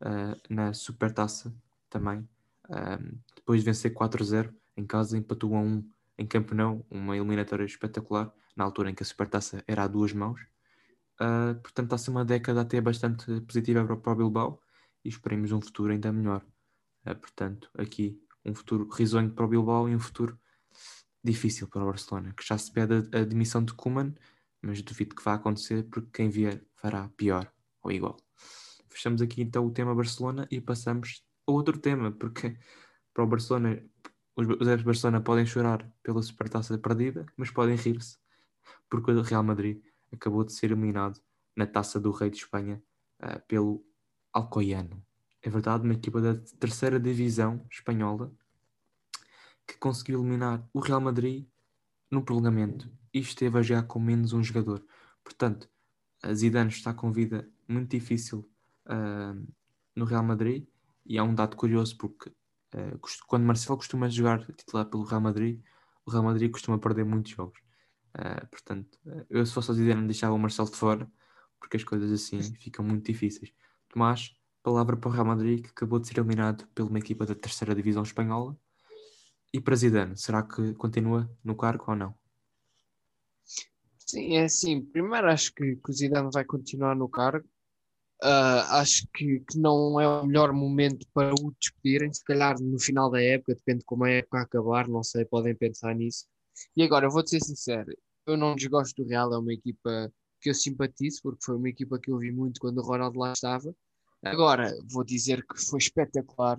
uh, 0.00 0.40
na 0.48 0.72
Supertaça 0.72 1.54
também. 1.88 2.26
Um, 2.68 3.18
depois 3.36 3.60
de 3.60 3.66
vencer 3.66 3.92
4-0 3.92 4.54
em 4.76 4.86
casa, 4.86 5.18
empatou 5.18 5.54
a 5.54 5.60
1 5.60 5.90
em 6.18 6.26
Campeonato, 6.26 6.84
uma 6.90 7.16
eliminatória 7.16 7.64
espetacular, 7.64 8.32
na 8.56 8.64
altura 8.64 8.90
em 8.90 8.94
que 8.94 9.02
a 9.02 9.06
Supertaça 9.06 9.62
era 9.66 9.84
a 9.84 9.88
duas 9.88 10.12
mãos. 10.12 10.40
Uh, 11.20 11.54
portanto, 11.60 11.86
está 11.86 11.96
a 11.96 11.98
ser 11.98 12.10
uma 12.10 12.24
década 12.24 12.62
até 12.62 12.80
bastante 12.80 13.40
positiva 13.42 13.84
para, 13.84 14.12
o 14.12 14.16
Bilbao 14.16 14.62
e 15.04 15.08
esperemos 15.10 15.52
um 15.52 15.60
futuro 15.60 15.92
ainda 15.92 16.10
melhor. 16.10 16.42
Uh, 17.06 17.14
portanto, 17.14 17.70
aqui 17.76 18.18
um 18.44 18.54
futuro 18.54 18.88
risonho 18.88 19.30
para 19.30 19.44
o 19.44 19.48
Bilbao 19.48 19.88
e 19.88 19.94
um 19.94 20.00
futuro 20.00 20.38
difícil 21.22 21.68
para 21.68 21.82
o 21.82 21.86
Barcelona, 21.86 22.32
que 22.34 22.46
já 22.46 22.56
se 22.56 22.72
pede 22.72 23.06
a, 23.14 23.24
demissão 23.24 23.62
de 23.62 23.74
Kuman, 23.74 24.14
mas 24.62 24.80
duvido 24.80 25.14
que 25.14 25.22
vá 25.22 25.34
acontecer 25.34 25.82
porque 25.90 26.08
quem 26.10 26.30
vier 26.30 26.64
fará 26.76 27.08
pior 27.16 27.52
ou 27.82 27.92
igual. 27.92 28.16
Fechamos 28.88 29.20
aqui 29.20 29.42
então 29.42 29.66
o 29.66 29.70
tema 29.70 29.94
Barcelona 29.94 30.48
e 30.50 30.58
passamos 30.58 31.22
a 31.46 31.52
outro 31.52 31.78
tema, 31.78 32.10
porque 32.12 32.56
para 33.12 33.24
o 33.24 33.26
Barcelona 33.26 33.82
os 34.36 34.46
adeptos 34.48 34.84
Barcelona 34.84 35.20
podem 35.20 35.44
chorar 35.44 35.86
pela 36.02 36.22
supertaça 36.22 36.78
perdida, 36.78 37.26
mas 37.36 37.50
podem 37.50 37.76
rir-se, 37.76 38.16
porque 38.88 39.10
o 39.10 39.22
Real 39.22 39.42
Madrid 39.42 39.82
acabou 40.12 40.44
de 40.44 40.52
ser 40.52 40.66
eliminado 40.66 41.20
na 41.56 41.66
taça 41.66 42.00
do 42.00 42.10
Rei 42.10 42.30
de 42.30 42.38
Espanha 42.38 42.82
uh, 43.22 43.40
pelo 43.46 43.84
Alcoyano. 44.32 45.02
É 45.42 45.48
verdade, 45.48 45.84
uma 45.84 45.94
equipa 45.94 46.20
da 46.20 46.34
terceira 46.58 47.00
divisão 47.00 47.64
espanhola 47.70 48.32
que 49.66 49.78
conseguiu 49.78 50.20
eliminar 50.20 50.68
o 50.72 50.80
Real 50.80 51.00
Madrid 51.00 51.46
no 52.10 52.22
prolongamento 52.22 52.90
e 53.14 53.20
esteve 53.20 53.58
a 53.58 53.62
jogar 53.62 53.84
com 53.84 53.98
menos 53.98 54.32
um 54.32 54.42
jogador. 54.42 54.84
Portanto, 55.22 55.68
Zidane 56.32 56.70
está 56.70 56.92
com 56.92 57.12
vida 57.12 57.48
muito 57.66 57.90
difícil 57.90 58.48
uh, 58.86 59.46
no 59.94 60.04
Real 60.04 60.22
Madrid 60.22 60.66
e 61.06 61.18
há 61.18 61.24
um 61.24 61.34
dado 61.34 61.56
curioso 61.56 61.96
porque 61.96 62.30
uh, 62.30 63.00
quando 63.26 63.44
Marcelo 63.44 63.78
costuma 63.78 64.08
jogar 64.08 64.44
titular 64.54 64.84
pelo 64.86 65.04
Real 65.04 65.20
Madrid, 65.20 65.60
o 66.04 66.10
Real 66.10 66.24
Madrid 66.24 66.50
costuma 66.50 66.78
perder 66.78 67.04
muitos 67.04 67.32
jogos. 67.32 67.60
Uh, 68.16 68.46
portanto, 68.48 68.98
eu 69.28 69.44
se 69.46 69.52
fosse 69.52 69.70
a 69.70 69.74
Zidane 69.74 70.06
deixava 70.06 70.34
o 70.34 70.38
Marcelo 70.38 70.68
de 70.68 70.76
fora 70.76 71.10
porque 71.60 71.76
as 71.76 71.84
coisas 71.84 72.10
assim 72.10 72.42
ficam 72.54 72.84
muito 72.84 73.04
difíceis. 73.04 73.52
Tomás, 73.88 74.34
palavra 74.62 74.96
para 74.96 75.08
o 75.08 75.12
Real 75.12 75.26
Madrid 75.26 75.62
que 75.62 75.70
acabou 75.70 75.98
de 75.98 76.08
ser 76.08 76.18
eliminado 76.18 76.66
por 76.74 76.88
uma 76.88 76.98
equipa 76.98 77.24
da 77.24 77.34
terceira 77.34 77.74
divisão 77.74 78.02
espanhola 78.02 78.56
e 79.52 79.60
para 79.60 79.76
Zidane, 79.76 80.16
será 80.16 80.42
que 80.42 80.74
continua 80.74 81.30
no 81.44 81.56
cargo 81.56 81.84
ou 81.88 81.96
não? 81.96 82.14
Sim, 84.06 84.36
é 84.36 84.44
assim. 84.44 84.80
Primeiro 84.82 85.28
acho 85.28 85.52
que, 85.54 85.76
que 85.76 85.90
o 85.90 85.92
Zidane 85.92 86.30
vai 86.32 86.44
continuar 86.44 86.96
no 86.96 87.08
cargo. 87.08 87.46
Uh, 88.22 88.62
acho 88.72 89.06
que, 89.14 89.40
que 89.40 89.58
não 89.58 89.98
é 90.00 90.06
o 90.06 90.26
melhor 90.26 90.52
momento 90.52 91.06
para 91.14 91.32
o 91.32 91.54
despedirem. 91.58 92.12
Se 92.12 92.22
calhar 92.22 92.60
no 92.60 92.78
final 92.78 93.10
da 93.10 93.22
época, 93.22 93.54
depende 93.54 93.80
de 93.80 93.84
como 93.84 94.04
a 94.04 94.10
época 94.10 94.42
acabar, 94.42 94.88
não 94.88 95.02
sei, 95.02 95.24
podem 95.24 95.54
pensar 95.54 95.94
nisso. 95.94 96.26
E 96.76 96.82
agora, 96.82 97.06
eu 97.06 97.10
vou 97.10 97.22
te 97.22 97.30
ser 97.30 97.40
sincero, 97.40 97.92
eu 98.26 98.36
não 98.36 98.54
desgosto 98.54 99.02
do 99.02 99.08
Real, 99.08 99.32
é 99.32 99.38
uma 99.38 99.52
equipa 99.52 100.12
que 100.40 100.50
eu 100.50 100.54
simpatizo, 100.54 101.20
porque 101.22 101.44
foi 101.44 101.56
uma 101.56 101.68
equipa 101.68 101.98
que 101.98 102.10
eu 102.10 102.18
vi 102.18 102.32
muito 102.32 102.60
quando 102.60 102.78
o 102.78 102.82
Ronaldo 102.82 103.18
lá 103.18 103.32
estava. 103.32 103.74
Agora, 104.22 104.74
vou 104.90 105.04
dizer 105.04 105.44
que 105.46 105.58
foi 105.58 105.78
espetacular 105.78 106.58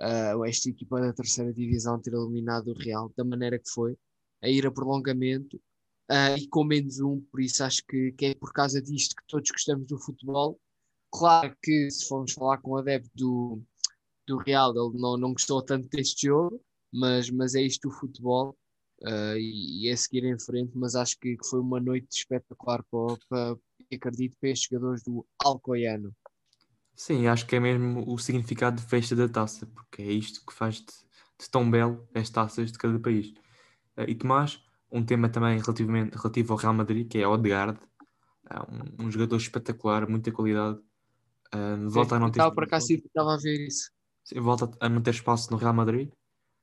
uh, 0.00 0.44
esta 0.44 0.68
equipa 0.68 1.00
da 1.00 1.12
terceira 1.12 1.52
divisão 1.52 2.00
ter 2.00 2.12
eliminado 2.14 2.68
o 2.68 2.78
Real 2.78 3.12
da 3.16 3.24
maneira 3.24 3.58
que 3.58 3.68
foi, 3.70 3.96
a 4.42 4.48
ir 4.48 4.66
a 4.66 4.70
prolongamento 4.70 5.56
uh, 6.10 6.36
e 6.38 6.48
com 6.48 6.64
menos 6.64 7.00
um, 7.00 7.20
por 7.20 7.40
isso 7.40 7.62
acho 7.64 7.82
que, 7.86 8.12
que, 8.12 8.26
é 8.26 8.34
por 8.34 8.52
causa 8.52 8.80
disto 8.80 9.14
que 9.14 9.26
todos 9.26 9.50
gostamos 9.50 9.86
do 9.86 9.98
futebol. 9.98 10.58
Claro 11.10 11.54
que 11.62 11.90
se 11.90 12.06
formos 12.06 12.32
falar 12.32 12.58
com 12.58 12.70
o 12.72 12.78
adepto 12.78 13.10
do, 13.14 13.62
do 14.26 14.38
Real, 14.38 14.70
ele 14.70 14.98
não, 14.98 15.16
não 15.16 15.32
gostou 15.32 15.62
tanto 15.62 15.88
deste 15.88 16.26
jogo, 16.26 16.62
mas, 16.92 17.28
mas 17.30 17.54
é 17.54 17.62
isto 17.62 17.88
o 17.88 17.92
futebol. 17.92 18.56
Uh, 19.02 19.36
e, 19.36 19.86
e, 19.86 19.88
é 19.88 19.96
seguir 19.96 20.24
em 20.24 20.38
frente, 20.38 20.70
mas 20.76 20.94
acho 20.94 21.18
que, 21.18 21.36
que 21.36 21.48
foi 21.48 21.58
uma 21.58 21.80
noite 21.80 22.06
espetacular 22.12 22.84
para, 22.84 23.16
para, 23.28 23.56
acredito, 23.92 24.36
para 24.40 24.50
estes 24.50 24.68
jogadores 24.70 25.02
do 25.02 25.26
Alcoiano. 25.42 26.14
Sim, 26.94 27.26
acho 27.26 27.46
que 27.46 27.56
é 27.56 27.60
mesmo 27.60 28.04
o 28.06 28.16
significado 28.16 28.80
de 28.80 28.86
festa 28.86 29.16
da 29.16 29.28
taça, 29.28 29.66
porque 29.66 30.02
é 30.02 30.12
isto 30.12 30.44
que 30.46 30.52
faz 30.52 30.76
de, 30.76 30.86
de 30.86 31.50
tão 31.50 31.68
belo 31.68 32.06
as 32.14 32.30
taças 32.30 32.70
de 32.70 32.78
cada 32.78 32.96
país. 32.98 33.30
Uh, 33.96 34.06
e 34.06 34.14
Tomás, 34.14 34.62
um 34.90 35.04
tema 35.04 35.28
também 35.28 35.58
relativamente, 35.58 36.14
relativo 36.14 36.52
ao 36.52 36.58
Real 36.58 36.74
Madrid, 36.74 37.08
que 37.08 37.18
é 37.18 37.26
Odegaard, 37.26 37.80
uh, 38.52 39.00
um, 39.00 39.06
um, 39.06 39.10
jogador 39.10 39.36
espetacular, 39.36 40.08
muita 40.08 40.30
qualidade. 40.30 40.78
Uh, 41.52 41.90
volta 41.90 42.16
a 42.16 42.18
não 42.20 42.30
ter. 42.30 42.40
Estava 42.40 42.54
estava 42.88 43.34
a 43.34 43.38
ver 43.38 43.66
isso. 43.66 43.90
Sim, 44.22 44.38
volta 44.38 44.70
a 44.78 44.88
não 44.88 45.02
ter 45.02 45.10
espaço 45.10 45.50
no 45.50 45.56
Real 45.56 45.74
Madrid 45.74 46.12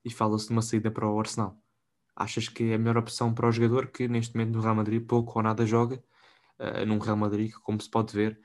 e 0.05 0.09
fala-se 0.09 0.47
de 0.47 0.51
uma 0.53 0.61
saída 0.61 0.89
para 0.89 1.05
o 1.05 1.19
Arsenal. 1.19 1.59
Achas 2.19 2.49
que 2.49 2.71
é 2.71 2.75
a 2.75 2.77
melhor 2.77 2.97
opção 2.97 3.33
para 3.33 3.47
o 3.47 3.51
jogador 3.51 3.87
que 3.87 4.07
neste 4.07 4.35
momento 4.35 4.55
no 4.55 4.61
Real 4.61 4.75
Madrid 4.75 5.05
pouco 5.05 5.39
ou 5.39 5.43
nada 5.43 5.65
joga, 5.65 6.03
uh, 6.59 6.85
num 6.85 6.99
Real 6.99 7.15
Madrid 7.15 7.51
que, 7.51 7.59
como 7.61 7.81
se 7.81 7.89
pode 7.89 8.13
ver, 8.13 8.39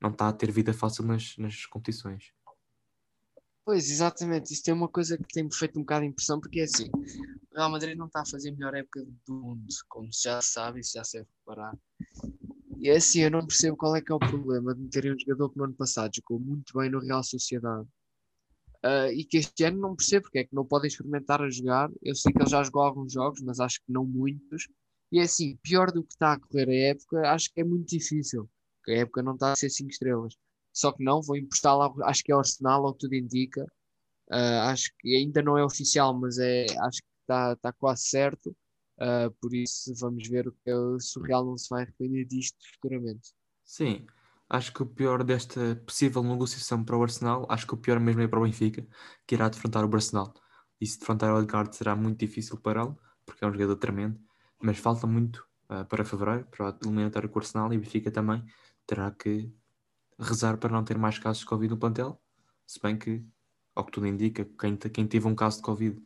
não 0.00 0.10
está 0.10 0.28
a 0.28 0.32
ter 0.32 0.50
vida 0.50 0.72
fácil 0.72 1.04
nas, 1.04 1.36
nas 1.36 1.66
competições. 1.66 2.32
Pois, 3.68 3.90
exatamente. 3.90 4.54
Isto 4.54 4.70
é 4.70 4.72
uma 4.72 4.88
coisa 4.88 5.18
que 5.18 5.28
tem-me 5.28 5.54
feito 5.54 5.78
um 5.78 5.82
bocado 5.82 6.00
de 6.00 6.08
impressão, 6.08 6.40
porque 6.40 6.60
é 6.60 6.64
assim: 6.64 6.88
o 7.52 7.54
Real 7.54 7.70
Madrid 7.70 7.98
não 7.98 8.06
está 8.06 8.22
a 8.22 8.26
fazer 8.26 8.48
a 8.48 8.52
melhor 8.52 8.74
época 8.74 9.04
do 9.26 9.34
mundo, 9.34 9.66
como 9.88 10.10
se 10.10 10.22
já 10.22 10.40
sabe, 10.40 10.80
isso 10.80 10.92
já 10.94 11.04
se 11.04 11.18
deve 11.18 11.28
reparar. 11.38 11.76
E 12.78 12.88
é 12.88 12.96
assim, 12.96 13.20
eu 13.20 13.30
não 13.30 13.46
percebo 13.46 13.76
qual 13.76 13.94
é 13.94 14.00
que 14.00 14.10
é 14.10 14.14
o 14.14 14.18
problema 14.18 14.74
de 14.74 14.80
meterem 14.80 15.12
um 15.12 15.18
jogador 15.18 15.50
que 15.50 15.58
no 15.58 15.64
ano 15.64 15.74
passado 15.74 16.12
jogou 16.14 16.40
muito 16.40 16.78
bem 16.78 16.88
no 16.88 17.00
Real 17.00 17.22
Sociedade. 17.22 17.86
Uh, 18.84 19.10
e 19.12 19.24
que 19.24 19.38
este 19.38 19.64
ano 19.64 19.80
não 19.80 19.96
percebo 19.96 20.22
porque 20.22 20.38
é 20.38 20.44
que 20.44 20.54
não 20.54 20.64
podem 20.64 20.88
experimentar 20.88 21.42
a 21.42 21.50
jogar. 21.50 21.90
Eu 22.02 22.14
sei 22.14 22.32
que 22.32 22.40
ele 22.40 22.50
já 22.50 22.62
jogou 22.62 22.82
alguns 22.82 23.12
jogos, 23.12 23.40
mas 23.42 23.60
acho 23.60 23.78
que 23.78 23.92
não 23.92 24.04
muitos. 24.04 24.68
E 25.10 25.18
é 25.18 25.22
assim, 25.22 25.56
pior 25.62 25.90
do 25.90 26.04
que 26.04 26.12
está 26.12 26.34
a 26.34 26.40
correr 26.40 26.68
a 26.68 26.90
época, 26.90 27.32
acho 27.32 27.52
que 27.52 27.60
é 27.60 27.64
muito 27.64 27.88
difícil 27.88 28.48
a 28.92 28.98
época 28.98 29.22
não 29.22 29.34
está 29.34 29.52
a 29.52 29.56
ser 29.56 29.70
5 29.70 29.90
estrelas. 29.90 30.34
Só 30.72 30.92
que 30.92 31.02
não, 31.02 31.22
vou 31.22 31.36
emprestar 31.36 31.76
lá, 31.76 31.92
acho 32.04 32.22
que 32.22 32.32
é 32.32 32.34
Arsenal, 32.34 32.86
ao 32.86 32.92
que 32.92 33.00
tudo 33.00 33.14
indica. 33.14 33.64
Uh, 34.30 34.60
acho 34.68 34.92
que 34.98 35.16
ainda 35.16 35.42
não 35.42 35.56
é 35.56 35.64
oficial, 35.64 36.18
mas 36.18 36.38
é, 36.38 36.66
acho 36.80 37.00
que 37.00 37.08
está 37.22 37.56
tá 37.56 37.72
quase 37.72 38.04
certo. 38.04 38.54
Uh, 39.00 39.30
por 39.40 39.54
isso 39.54 39.92
vamos 39.96 40.28
ver 40.28 40.48
o 40.48 40.52
que 40.52 40.70
é, 40.70 40.74
se 40.98 41.18
o 41.18 41.22
Real 41.22 41.44
não 41.44 41.56
se 41.56 41.68
vai 41.68 41.82
arrepender 41.82 42.24
disto 42.24 42.58
futuramente. 42.74 43.32
Sim, 43.64 44.06
acho 44.48 44.72
que 44.72 44.82
o 44.82 44.86
pior 44.86 45.22
desta 45.22 45.76
possível 45.86 46.22
negociação 46.22 46.84
para 46.84 46.96
o 46.96 47.02
Arsenal, 47.02 47.46
acho 47.48 47.66
que 47.66 47.74
o 47.74 47.76
pior 47.76 48.00
mesmo 48.00 48.22
é 48.22 48.28
para 48.28 48.40
o 48.40 48.42
Benfica, 48.42 48.86
que 49.26 49.34
irá 49.34 49.48
defrontar 49.48 49.84
o 49.84 49.94
Arsenal. 49.94 50.32
E 50.80 50.86
se 50.86 50.98
defrontar 50.98 51.34
o 51.34 51.40
Edgard 51.40 51.74
será 51.74 51.94
muito 51.94 52.18
difícil 52.18 52.56
para 52.58 52.82
ele, 52.82 52.94
porque 53.26 53.44
é 53.44 53.48
um 53.48 53.52
jogador 53.52 53.76
tremendo, 53.76 54.18
mas 54.62 54.78
falta 54.78 55.06
muito 55.06 55.46
uh, 55.70 55.84
para 55.86 56.04
fevereiro, 56.04 56.46
para 56.46 56.76
eliminar 56.82 57.24
o 57.24 57.38
Arsenal 57.38 57.72
e 57.72 57.76
o 57.76 57.80
Benfica 57.80 58.10
também 58.10 58.44
terá 58.86 59.10
que 59.10 59.52
rezar 60.18 60.56
para 60.56 60.72
não 60.72 60.84
ter 60.84 60.98
mais 60.98 61.18
casos 61.18 61.40
de 61.40 61.46
Covid 61.46 61.70
no 61.70 61.78
plantel, 61.78 62.20
se 62.66 62.80
bem 62.82 62.96
que, 62.96 63.24
ao 63.74 63.84
que 63.84 63.92
tudo 63.92 64.06
indica, 64.06 64.44
quem, 64.58 64.76
quem 64.76 65.06
teve 65.06 65.26
um 65.26 65.34
caso 65.34 65.58
de 65.58 65.62
Covid 65.62 66.02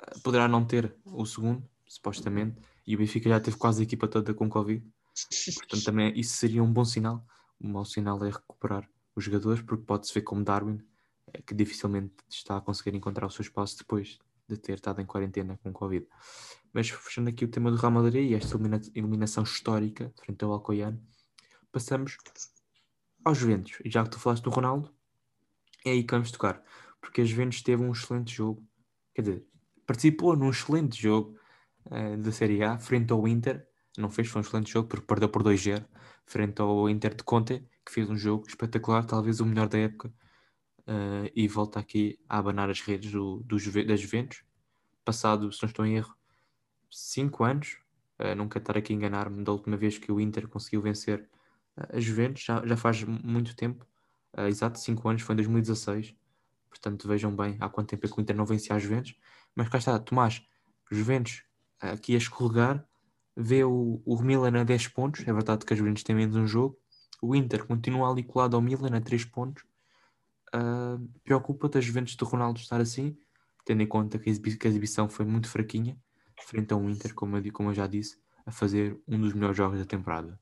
eh, 0.00 0.18
poderá 0.22 0.48
não 0.48 0.64
ter 0.64 0.96
o 1.04 1.24
segundo, 1.24 1.68
supostamente, 1.86 2.60
e 2.86 2.94
o 2.94 2.98
Benfica 2.98 3.28
já 3.28 3.40
teve 3.40 3.56
quase 3.56 3.82
a 3.82 3.84
equipa 3.84 4.08
toda 4.08 4.34
com 4.34 4.48
Covid. 4.48 4.84
Portanto, 5.58 5.84
também 5.84 6.18
isso 6.18 6.36
seria 6.36 6.62
um 6.62 6.72
bom 6.72 6.84
sinal. 6.84 7.24
Um 7.64 7.70
mau 7.70 7.84
sinal 7.86 8.22
é 8.22 8.28
recuperar 8.28 8.86
os 9.16 9.24
jogadores, 9.24 9.62
porque 9.62 9.84
pode-se 9.84 10.12
ver 10.12 10.20
como 10.20 10.44
Darwin, 10.44 10.82
eh, 11.32 11.40
que 11.40 11.54
dificilmente 11.54 12.12
está 12.28 12.58
a 12.58 12.60
conseguir 12.60 12.94
encontrar 12.94 13.26
o 13.26 13.30
seu 13.30 13.40
espaço 13.40 13.78
depois 13.78 14.18
de 14.46 14.58
ter 14.58 14.74
estado 14.74 15.00
em 15.00 15.06
quarentena 15.06 15.58
com 15.62 15.72
Covid. 15.72 16.06
Mas 16.74 16.90
fechando 16.90 17.30
aqui 17.30 17.42
o 17.42 17.48
tema 17.48 17.70
do 17.70 17.78
Real 17.78 17.90
Madrid 17.90 18.30
e 18.30 18.34
esta 18.34 18.58
eliminação 18.94 19.44
histórica 19.44 20.12
frente 20.22 20.44
ao 20.44 20.52
Alcoyano, 20.52 21.00
passamos 21.72 22.18
aos 23.24 23.38
Juventus. 23.38 23.78
E 23.82 23.88
já 23.88 24.04
que 24.04 24.10
tu 24.10 24.20
falaste 24.20 24.44
do 24.44 24.50
Ronaldo, 24.50 24.92
é 25.86 25.92
aí 25.92 26.04
que 26.04 26.12
vamos 26.12 26.30
tocar. 26.30 26.62
Porque 27.00 27.22
a 27.22 27.24
Juventus 27.24 27.62
teve 27.62 27.82
um 27.82 27.92
excelente 27.92 28.34
jogo. 28.34 28.62
Quer 29.14 29.22
dizer, 29.22 29.46
participou 29.86 30.36
num 30.36 30.50
excelente 30.50 31.00
jogo 31.00 31.34
uh, 31.86 32.18
da 32.18 32.30
Série 32.30 32.62
A 32.62 32.78
frente 32.78 33.10
ao 33.10 33.26
Inter. 33.26 33.66
Não 33.96 34.10
fez, 34.10 34.28
foi 34.28 34.40
um 34.40 34.44
excelente 34.44 34.72
jogo 34.72 34.88
porque 34.88 35.06
perdeu 35.06 35.28
por 35.28 35.42
2-0 35.42 35.84
frente 36.26 36.60
ao 36.60 36.88
Inter 36.88 37.14
de 37.14 37.22
Conte, 37.22 37.64
que 37.84 37.92
fez 37.92 38.08
um 38.08 38.16
jogo 38.16 38.46
espetacular, 38.48 39.04
talvez 39.04 39.40
o 39.40 39.46
melhor 39.46 39.68
da 39.68 39.78
época. 39.78 40.12
Uh, 40.86 41.30
e 41.34 41.48
volta 41.48 41.80
aqui 41.80 42.18
a 42.28 42.38
abanar 42.38 42.68
as 42.68 42.80
redes 42.80 43.10
do, 43.10 43.42
do 43.44 43.56
da 43.86 43.96
Juventus. 43.96 44.44
Passado, 45.04 45.50
se 45.50 45.62
não 45.62 45.68
estou 45.68 45.86
em 45.86 45.96
erro, 45.96 46.14
5 46.90 47.44
anos. 47.44 47.78
Uh, 48.18 48.34
nunca 48.36 48.58
estar 48.58 48.76
aqui 48.76 48.92
a 48.92 48.96
enganar-me 48.96 49.42
da 49.42 49.52
última 49.52 49.76
vez 49.76 49.98
que 49.98 50.12
o 50.12 50.20
Inter 50.20 50.46
conseguiu 50.46 50.82
vencer 50.82 51.28
a 51.76 51.98
Juventus 51.98 52.44
já, 52.44 52.64
já 52.64 52.76
faz 52.76 53.02
muito 53.02 53.56
tempo, 53.56 53.84
uh, 54.36 54.46
exato 54.46 54.78
5 54.78 55.08
anos, 55.08 55.22
foi 55.22 55.34
em 55.34 55.36
2016. 55.36 56.14
Portanto, 56.68 57.08
vejam 57.08 57.34
bem 57.34 57.56
há 57.60 57.68
quanto 57.68 57.88
tempo 57.88 58.06
é 58.06 58.08
que 58.08 58.18
o 58.18 58.20
Inter 58.20 58.36
não 58.36 58.44
vencia 58.44 58.74
a 58.74 58.78
Juventus. 58.78 59.16
Mas 59.54 59.68
cá 59.68 59.78
está, 59.78 59.98
Tomás, 59.98 60.42
Juventus 60.90 61.44
aqui 61.80 62.14
a 62.14 62.18
escorregar, 62.18 62.86
vê 63.36 63.64
o, 63.64 64.02
o 64.04 64.22
Milan 64.22 64.60
a 64.60 64.64
10 64.64 64.88
pontos. 64.88 65.26
É 65.26 65.32
verdade 65.32 65.64
que 65.64 65.72
a 65.72 65.76
Juventus 65.76 66.02
tem 66.02 66.14
menos 66.14 66.36
um 66.36 66.46
jogo. 66.46 66.78
O 67.20 67.34
Inter 67.34 67.66
continua 67.66 68.10
ali 68.10 68.22
colado 68.22 68.54
ao 68.54 68.62
Milan 68.62 68.96
a 68.96 69.00
3 69.00 69.24
pontos. 69.26 69.64
Uh, 70.54 71.08
Preocupa-te 71.24 71.78
a 71.78 71.80
Juventus 71.80 72.14
do 72.16 72.24
Ronaldo 72.24 72.60
estar 72.60 72.80
assim, 72.80 73.16
tendo 73.64 73.82
em 73.82 73.86
conta 73.86 74.18
que 74.18 74.30
a, 74.30 74.32
exibição 74.68 75.08
foi 75.08 75.24
muito 75.24 75.48
fraquinha, 75.48 75.98
frente 76.46 76.72
a 76.72 76.76
um 76.76 76.88
Inter, 76.88 77.14
como 77.14 77.36
eu, 77.36 77.52
como 77.52 77.70
eu 77.70 77.74
já 77.74 77.86
disse, 77.86 78.18
a 78.46 78.52
fazer 78.52 79.00
um 79.08 79.20
dos 79.20 79.32
melhores 79.32 79.56
jogos 79.56 79.78
da 79.78 79.84
temporada. 79.84 80.38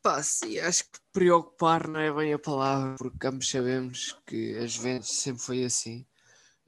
Pá, 0.00 0.22
sim, 0.22 0.58
acho 0.60 0.84
que 0.84 0.98
preocupar 1.12 1.88
não 1.88 2.00
é 2.00 2.12
bem 2.12 2.32
a 2.32 2.38
palavra, 2.38 2.96
porque 2.96 3.26
ambos 3.26 3.50
sabemos 3.50 4.16
que 4.24 4.56
as 4.56 4.72
Juventus 4.72 5.10
sempre 5.10 5.42
foi 5.42 5.64
assim 5.64 6.06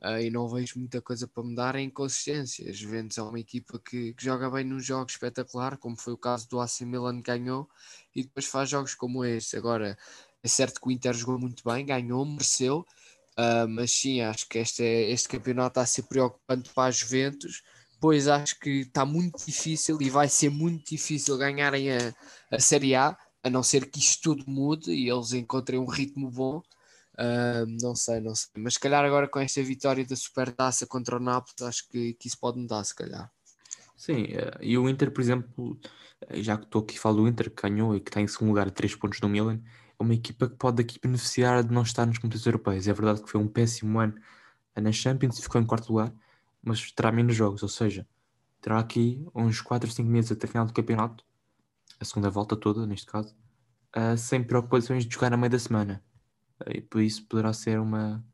uh, 0.04 0.20
e 0.20 0.30
não 0.30 0.48
vejo 0.48 0.78
muita 0.78 1.00
coisa 1.00 1.26
para 1.26 1.42
mudar 1.42 1.74
em 1.76 1.86
inconsistência. 1.86 2.70
As 2.70 2.76
Juventus 2.76 3.18
é 3.18 3.22
uma 3.22 3.40
equipa 3.40 3.78
que, 3.78 4.12
que, 4.14 4.24
joga 4.24 4.50
bem 4.50 4.64
num 4.64 4.80
jogo 4.80 5.10
espetacular, 5.10 5.78
como 5.78 5.96
foi 5.96 6.12
o 6.12 6.18
caso 6.18 6.48
do 6.48 6.60
AC 6.60 6.82
Milan 6.82 7.16
que 7.16 7.30
ganhou, 7.32 7.68
e 8.14 8.22
depois 8.22 8.46
faz 8.46 8.68
jogos 8.68 8.94
como 8.94 9.24
este. 9.24 9.56
Agora, 9.56 9.96
é 10.42 10.48
certo 10.48 10.80
que 10.80 10.88
o 10.88 10.90
Inter 10.90 11.14
jogou 11.14 11.38
muito 11.38 11.62
bem, 11.64 11.86
ganhou, 11.86 12.24
mereceu, 12.24 12.84
Uh, 13.36 13.66
mas 13.68 13.90
sim, 13.90 14.20
acho 14.20 14.48
que 14.48 14.58
este, 14.58 14.84
é, 14.84 15.10
este 15.10 15.28
campeonato 15.28 15.70
está 15.70 15.80
a 15.82 15.86
ser 15.86 16.04
preocupante 16.04 16.70
para 16.72 16.88
as 16.88 16.98
Juventus, 16.98 17.62
pois 18.00 18.28
acho 18.28 18.58
que 18.60 18.82
está 18.82 19.04
muito 19.04 19.44
difícil 19.44 20.00
e 20.00 20.08
vai 20.08 20.28
ser 20.28 20.50
muito 20.50 20.90
difícil 20.90 21.36
ganharem 21.36 21.90
a, 21.90 22.14
a 22.50 22.60
Série 22.60 22.94
A, 22.94 23.16
a 23.42 23.50
não 23.50 23.62
ser 23.62 23.90
que 23.90 23.98
isto 23.98 24.22
tudo 24.22 24.44
mude 24.46 24.92
e 24.92 25.08
eles 25.10 25.32
encontrem 25.32 25.80
um 25.80 25.86
ritmo 25.86 26.30
bom. 26.30 26.62
Uh, 27.14 27.66
não 27.80 27.94
sei, 27.94 28.20
não 28.20 28.34
sei. 28.34 28.50
Mas 28.56 28.74
se 28.74 28.80
calhar 28.80 29.04
agora 29.04 29.28
com 29.28 29.38
esta 29.38 29.62
vitória 29.62 30.04
da 30.04 30.16
Supertaça 30.16 30.86
contra 30.86 31.16
o 31.16 31.20
Nápoles, 31.20 31.62
acho 31.62 31.88
que, 31.88 32.14
que 32.14 32.28
isso 32.28 32.38
pode 32.38 32.58
mudar, 32.58 32.82
se 32.84 32.94
calhar. 32.94 33.30
Sim, 33.96 34.24
eh, 34.30 34.58
e 34.60 34.76
o 34.76 34.88
Inter, 34.88 35.10
por 35.12 35.20
exemplo, 35.20 35.78
eh, 36.28 36.42
já 36.42 36.56
que 36.56 36.64
estou 36.64 36.82
aqui 36.82 36.96
a 36.96 37.00
falar 37.00 37.16
do 37.16 37.28
Inter, 37.28 37.50
que 37.50 37.62
ganhou 37.62 37.94
e 37.96 38.00
que 38.00 38.10
está 38.10 38.20
em 38.20 38.26
segundo 38.26 38.48
lugar 38.48 38.66
a 38.66 38.70
3 38.70 38.96
pontos 38.96 39.20
no 39.20 39.28
Milan, 39.28 39.60
é 39.98 40.02
uma 40.02 40.14
equipa 40.14 40.48
que 40.48 40.56
pode 40.56 40.82
aqui 40.82 40.98
beneficiar 41.00 41.62
de 41.62 41.72
não 41.72 41.82
estar 41.82 42.04
nos 42.06 42.18
competições 42.18 42.46
europeias. 42.46 42.88
É 42.88 42.92
verdade 42.92 43.22
que 43.22 43.30
foi 43.30 43.40
um 43.40 43.48
péssimo 43.48 44.00
ano 44.00 44.14
na 44.76 44.90
Champions 44.92 45.38
e 45.38 45.42
ficou 45.42 45.60
em 45.60 45.66
quarto 45.66 45.90
lugar, 45.90 46.12
mas 46.62 46.90
terá 46.92 47.12
menos 47.12 47.36
jogos, 47.36 47.62
ou 47.62 47.68
seja, 47.68 48.06
terá 48.60 48.80
aqui 48.80 49.24
uns 49.34 49.60
4 49.60 49.88
ou 49.88 49.94
5 49.94 50.08
meses 50.08 50.32
até 50.32 50.46
final 50.46 50.66
do 50.66 50.72
campeonato, 50.72 51.24
a 52.00 52.04
segunda 52.04 52.30
volta 52.30 52.56
toda, 52.56 52.86
neste 52.86 53.06
caso, 53.06 53.36
uh, 53.96 54.16
sem 54.16 54.42
preocupações 54.42 55.06
de 55.06 55.14
jogar 55.14 55.30
na 55.30 55.36
meio 55.36 55.50
da 55.50 55.58
semana. 55.58 56.02
E 56.66 56.80
por 56.80 57.00
isso 57.00 57.26
poderá 57.26 57.52
ser 57.52 57.80
uma, 57.80 58.24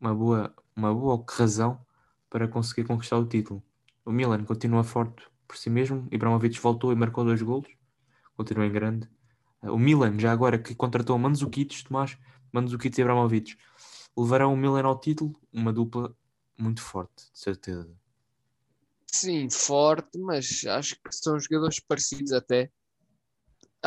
uma, 0.00 0.14
boa, 0.14 0.54
uma 0.74 0.94
boa 0.94 1.24
razão 1.28 1.84
para 2.30 2.48
conseguir 2.48 2.86
conquistar 2.86 3.18
o 3.18 3.26
título. 3.26 3.62
O 4.04 4.10
Milan 4.10 4.44
continua 4.44 4.84
forte 4.84 5.22
por 5.46 5.56
si 5.56 5.70
mesmo, 5.70 6.06
Ibrahimovic 6.12 6.60
voltou 6.60 6.92
e 6.92 6.94
marcou 6.94 7.24
dois 7.24 7.40
golos, 7.40 7.68
continua 8.36 8.66
em 8.66 8.72
grande. 8.72 9.08
O 9.62 9.78
Milan, 9.78 10.18
já 10.18 10.30
agora 10.30 10.58
que 10.58 10.74
contratou 10.74 11.18
Mandzukic, 11.18 11.84
Tomás, 11.84 12.18
Mandzukic 12.52 12.98
e 12.98 13.02
Abramovich, 13.02 13.58
levarão 14.16 14.52
o 14.52 14.56
Milan 14.56 14.84
ao 14.84 15.00
título, 15.00 15.34
uma 15.52 15.72
dupla 15.72 16.14
muito 16.56 16.82
forte, 16.82 17.30
de 17.32 17.38
certeza. 17.38 17.90
Sim, 19.06 19.48
forte, 19.48 20.18
mas 20.18 20.64
acho 20.66 20.96
que 20.96 21.10
são 21.10 21.40
jogadores 21.40 21.80
parecidos 21.80 22.32
até. 22.32 22.70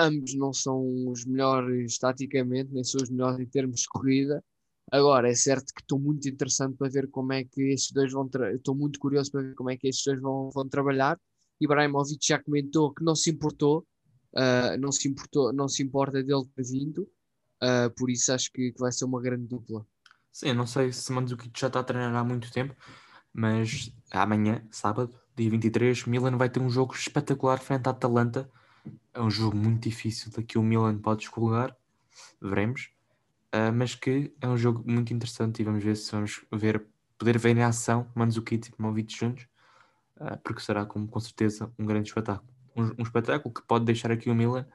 Ambos 0.07 0.33
não 0.35 0.53
são 0.53 1.09
os 1.09 1.25
melhores 1.25 1.97
taticamente, 1.97 2.71
nem 2.73 2.83
são 2.83 3.01
os 3.01 3.09
melhores 3.09 3.39
em 3.39 3.45
termos 3.45 3.81
de 3.81 3.87
corrida. 3.87 4.43
Agora, 4.91 5.29
é 5.29 5.35
certo 5.35 5.73
que 5.73 5.81
estou 5.81 5.99
muito 5.99 6.27
interessante 6.27 6.75
para 6.75 6.89
ver 6.89 7.09
como 7.09 7.31
é 7.33 7.43
que 7.43 7.61
estes 7.71 7.91
dois 7.91 8.11
vão. 8.11 8.29
Estou 8.53 8.75
muito 8.75 8.99
curioso 8.99 9.31
para 9.31 9.41
ver 9.41 9.55
como 9.55 9.69
é 9.69 9.77
que 9.77 9.87
estes 9.87 10.05
dois 10.05 10.21
vão, 10.21 10.49
vão 10.51 10.67
trabalhar. 10.67 11.19
Ibrahimovic 11.59 12.25
já 12.27 12.41
comentou 12.41 12.93
que 12.93 13.03
não 13.03 13.15
se 13.15 13.29
importou 13.29 13.85
uh, 14.33 14.77
não, 14.79 14.91
se 14.91 15.07
importou, 15.07 15.53
não 15.53 15.67
se 15.67 15.83
importa 15.83 16.23
dele 16.23 16.45
ter 16.55 16.63
vindo, 16.63 17.07
uh, 17.61 17.89
por 17.95 18.09
isso 18.09 18.31
acho 18.33 18.51
que, 18.51 18.71
que, 18.71 18.79
vai 18.79 18.91
ser 18.91 19.05
uma 19.05 19.21
grande 19.21 19.47
dupla. 19.47 19.85
Sim, 20.31 20.53
não 20.53 20.65
sei 20.65 20.93
se 20.93 21.11
Mandzukic 21.11 21.59
já 21.59 21.67
está 21.67 21.79
a 21.81 21.83
treinar 21.83 22.15
há 22.15 22.23
muito 22.23 22.51
tempo, 22.51 22.75
mas 23.33 23.93
amanhã, 24.11 24.65
sábado, 24.71 25.13
dia 25.35 25.49
23, 25.49 26.05
Milan 26.05 26.37
vai 26.37 26.49
ter 26.49 26.59
um 26.59 26.69
jogo 26.69 26.93
espetacular 26.93 27.59
frente 27.59 27.87
à 27.87 27.91
Atalanta. 27.91 28.49
É 29.13 29.21
um 29.21 29.29
jogo 29.29 29.55
muito 29.55 29.83
difícil 29.83 30.31
daqui 30.31 30.57
o 30.57 30.63
Milan 30.63 30.97
pode 30.97 31.23
escorregar, 31.23 31.75
veremos. 32.41 32.89
Uh, 33.53 33.73
mas 33.73 33.95
que 33.95 34.33
é 34.39 34.47
um 34.47 34.55
jogo 34.55 34.83
muito 34.89 35.13
interessante 35.13 35.61
e 35.61 35.65
vamos 35.65 35.83
ver 35.83 35.97
se 35.97 36.09
vamos 36.11 36.45
ver, 36.53 36.85
poder 37.17 37.37
ver 37.37 37.57
em 37.57 37.63
ação 37.63 38.09
Mandzukic 38.15 38.69
e 38.69 38.81
Movic 38.81 39.13
juntos, 39.13 39.45
uh, 40.15 40.37
porque 40.41 40.61
será 40.61 40.85
com, 40.85 41.05
com 41.05 41.19
certeza 41.19 41.69
um 41.77 41.85
grande 41.85 42.07
espetáculo 42.07 42.51
um, 42.75 42.91
um 42.99 43.03
espetáculo 43.03 43.53
que 43.53 43.61
pode 43.61 43.85
deixar 43.85 44.11
aqui 44.11 44.29
o 44.29 44.35
Milan 44.35 44.65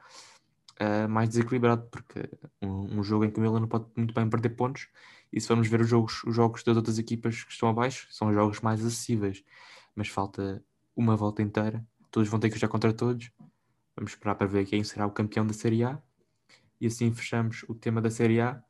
uh, 0.80 1.08
mais 1.08 1.28
desequilibrado, 1.28 1.86
porque 1.90 2.28
um, 2.62 2.98
um, 2.98 3.02
jogo 3.02 3.24
em 3.24 3.30
que 3.30 3.38
o 3.38 3.42
Milan 3.42 3.60
não 3.60 3.68
pode 3.68 3.86
muito 3.96 4.14
bem 4.14 4.28
perder 4.28 4.50
pontos, 4.50 4.88
e 5.32 5.40
se 5.40 5.48
vamos 5.48 5.68
ver 5.68 5.80
os 5.80 5.88
jogos, 5.88 6.22
os 6.24 6.34
jogos 6.34 6.62
das 6.62 6.76
outras 6.76 6.98
equipas 6.98 7.42
que 7.44 7.52
estão 7.52 7.68
abaixo, 7.68 8.06
são 8.10 8.32
jogos 8.32 8.60
mais 8.60 8.84
acessíveis, 8.84 9.42
mas 9.94 10.08
falta 10.08 10.62
uma 10.94 11.16
volta 11.16 11.42
inteira, 11.42 11.84
todos 12.10 12.28
vão 12.28 12.40
ter 12.40 12.50
que 12.50 12.56
jogar 12.56 12.70
contra 12.70 12.92
todos. 12.92 13.30
Vamos 13.96 14.12
esperar 14.12 14.34
para 14.34 14.46
ver 14.46 14.66
quem 14.66 14.84
será 14.84 15.06
o 15.06 15.10
campeão 15.10 15.46
da 15.46 15.54
Série 15.54 15.82
A. 15.82 15.98
E 16.78 16.86
assim 16.86 17.12
fechamos 17.12 17.64
o 17.66 17.74
tema 17.74 18.00
da 18.02 18.10
Série 18.10 18.40
A 18.40 18.62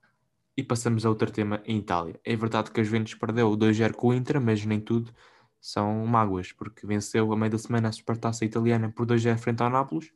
e 0.56 0.62
passamos 0.62 1.04
a 1.04 1.08
outro 1.08 1.30
tema 1.30 1.60
em 1.64 1.78
Itália. 1.78 2.18
É 2.24 2.36
verdade 2.36 2.70
que 2.70 2.80
a 2.80 2.84
Juventus 2.84 3.14
perdeu 3.14 3.50
o 3.50 3.56
2-0 3.56 3.92
com 3.94 4.08
o 4.08 4.14
Inter, 4.14 4.40
mas 4.40 4.64
nem 4.64 4.80
tudo 4.80 5.12
são 5.60 6.06
mágoas, 6.06 6.52
porque 6.52 6.86
venceu 6.86 7.32
a 7.32 7.36
meio 7.36 7.50
da 7.50 7.58
semana 7.58 7.88
a 7.88 7.92
Supertaça 7.92 8.44
Italiana 8.44 8.90
por 8.90 9.04
2-0 9.04 9.36
frente 9.36 9.62
ao 9.62 9.68
Nápoles. 9.68 10.12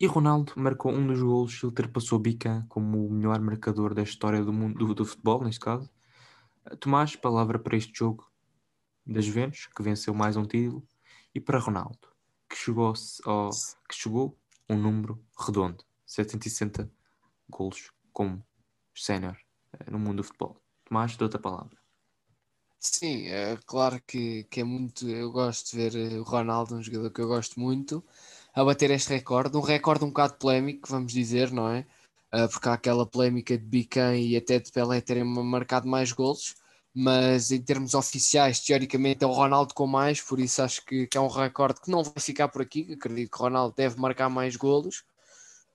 E 0.00 0.06
Ronaldo 0.06 0.52
marcou 0.56 0.92
um 0.92 1.06
dos 1.06 1.20
golos 1.20 1.54
e 1.54 1.66
ultrapassou 1.66 2.18
Bica 2.18 2.66
como 2.68 3.06
o 3.06 3.12
melhor 3.12 3.40
marcador 3.40 3.94
da 3.94 4.02
história 4.02 4.44
do 4.44 4.52
mundo 4.52 4.78
do, 4.78 4.94
do, 4.94 5.04
futebol, 5.04 5.42
neste 5.44 5.60
caso. 5.60 5.90
Tomás, 6.80 7.16
palavra 7.16 7.58
para 7.58 7.76
este 7.76 7.96
jogo 7.96 8.28
das 9.06 9.24
Juventus, 9.24 9.66
que 9.66 9.82
venceu 9.82 10.12
mais 10.12 10.36
um 10.36 10.44
título, 10.44 10.86
e 11.34 11.40
para 11.40 11.58
Ronaldo, 11.58 12.07
que 12.48 12.56
chegou, 12.56 12.92
ao, 13.24 13.50
que 13.88 13.94
chegou 13.94 14.36
um 14.68 14.76
número 14.76 15.22
redondo, 15.38 15.84
760 16.06 16.90
golos 17.48 17.90
como 18.12 18.44
sénior 18.94 19.36
eh, 19.72 19.90
no 19.90 19.98
mundo 19.98 20.18
do 20.18 20.24
futebol. 20.24 20.60
Tomás, 20.84 21.16
dou-te 21.16 21.36
a 21.36 21.38
palavra. 21.38 21.76
Sim, 22.80 23.26
é 23.26 23.58
claro 23.66 24.00
que, 24.06 24.44
que 24.44 24.60
é 24.60 24.64
muito. 24.64 25.08
Eu 25.08 25.32
gosto 25.32 25.70
de 25.70 25.76
ver 25.76 26.12
eh, 26.12 26.18
o 26.18 26.22
Ronaldo, 26.22 26.76
um 26.76 26.82
jogador 26.82 27.10
que 27.10 27.20
eu 27.20 27.28
gosto 27.28 27.58
muito, 27.60 28.04
a 28.54 28.64
bater 28.64 28.90
este 28.90 29.10
recorde. 29.10 29.56
Um 29.56 29.60
recorde 29.60 30.04
um 30.04 30.08
bocado 30.08 30.34
polémico, 30.34 30.88
vamos 30.88 31.12
dizer, 31.12 31.50
não 31.50 31.68
é? 31.68 31.86
Porque 32.50 32.68
há 32.68 32.74
aquela 32.74 33.06
polémica 33.06 33.56
de 33.56 33.64
Bican 33.64 34.14
e 34.16 34.36
até 34.36 34.58
de 34.58 34.70
Pelé 34.70 35.00
terem 35.00 35.24
marcado 35.24 35.88
mais 35.88 36.12
golos, 36.12 36.56
mas 36.94 37.50
em 37.50 37.60
termos 37.62 37.94
oficiais, 37.94 38.60
teoricamente 38.60 39.24
é 39.24 39.26
o 39.26 39.32
Ronaldo 39.32 39.74
com 39.74 39.86
mais, 39.86 40.20
por 40.20 40.40
isso 40.40 40.62
acho 40.62 40.84
que, 40.84 41.06
que 41.06 41.16
é 41.16 41.20
um 41.20 41.28
recorde 41.28 41.80
que 41.80 41.90
não 41.90 42.02
vai 42.02 42.14
ficar 42.18 42.48
por 42.48 42.62
aqui. 42.62 42.92
Acredito 42.92 43.30
que 43.30 43.38
o 43.38 43.42
Ronaldo 43.42 43.74
deve 43.76 44.00
marcar 44.00 44.28
mais 44.28 44.56
golos, 44.56 45.04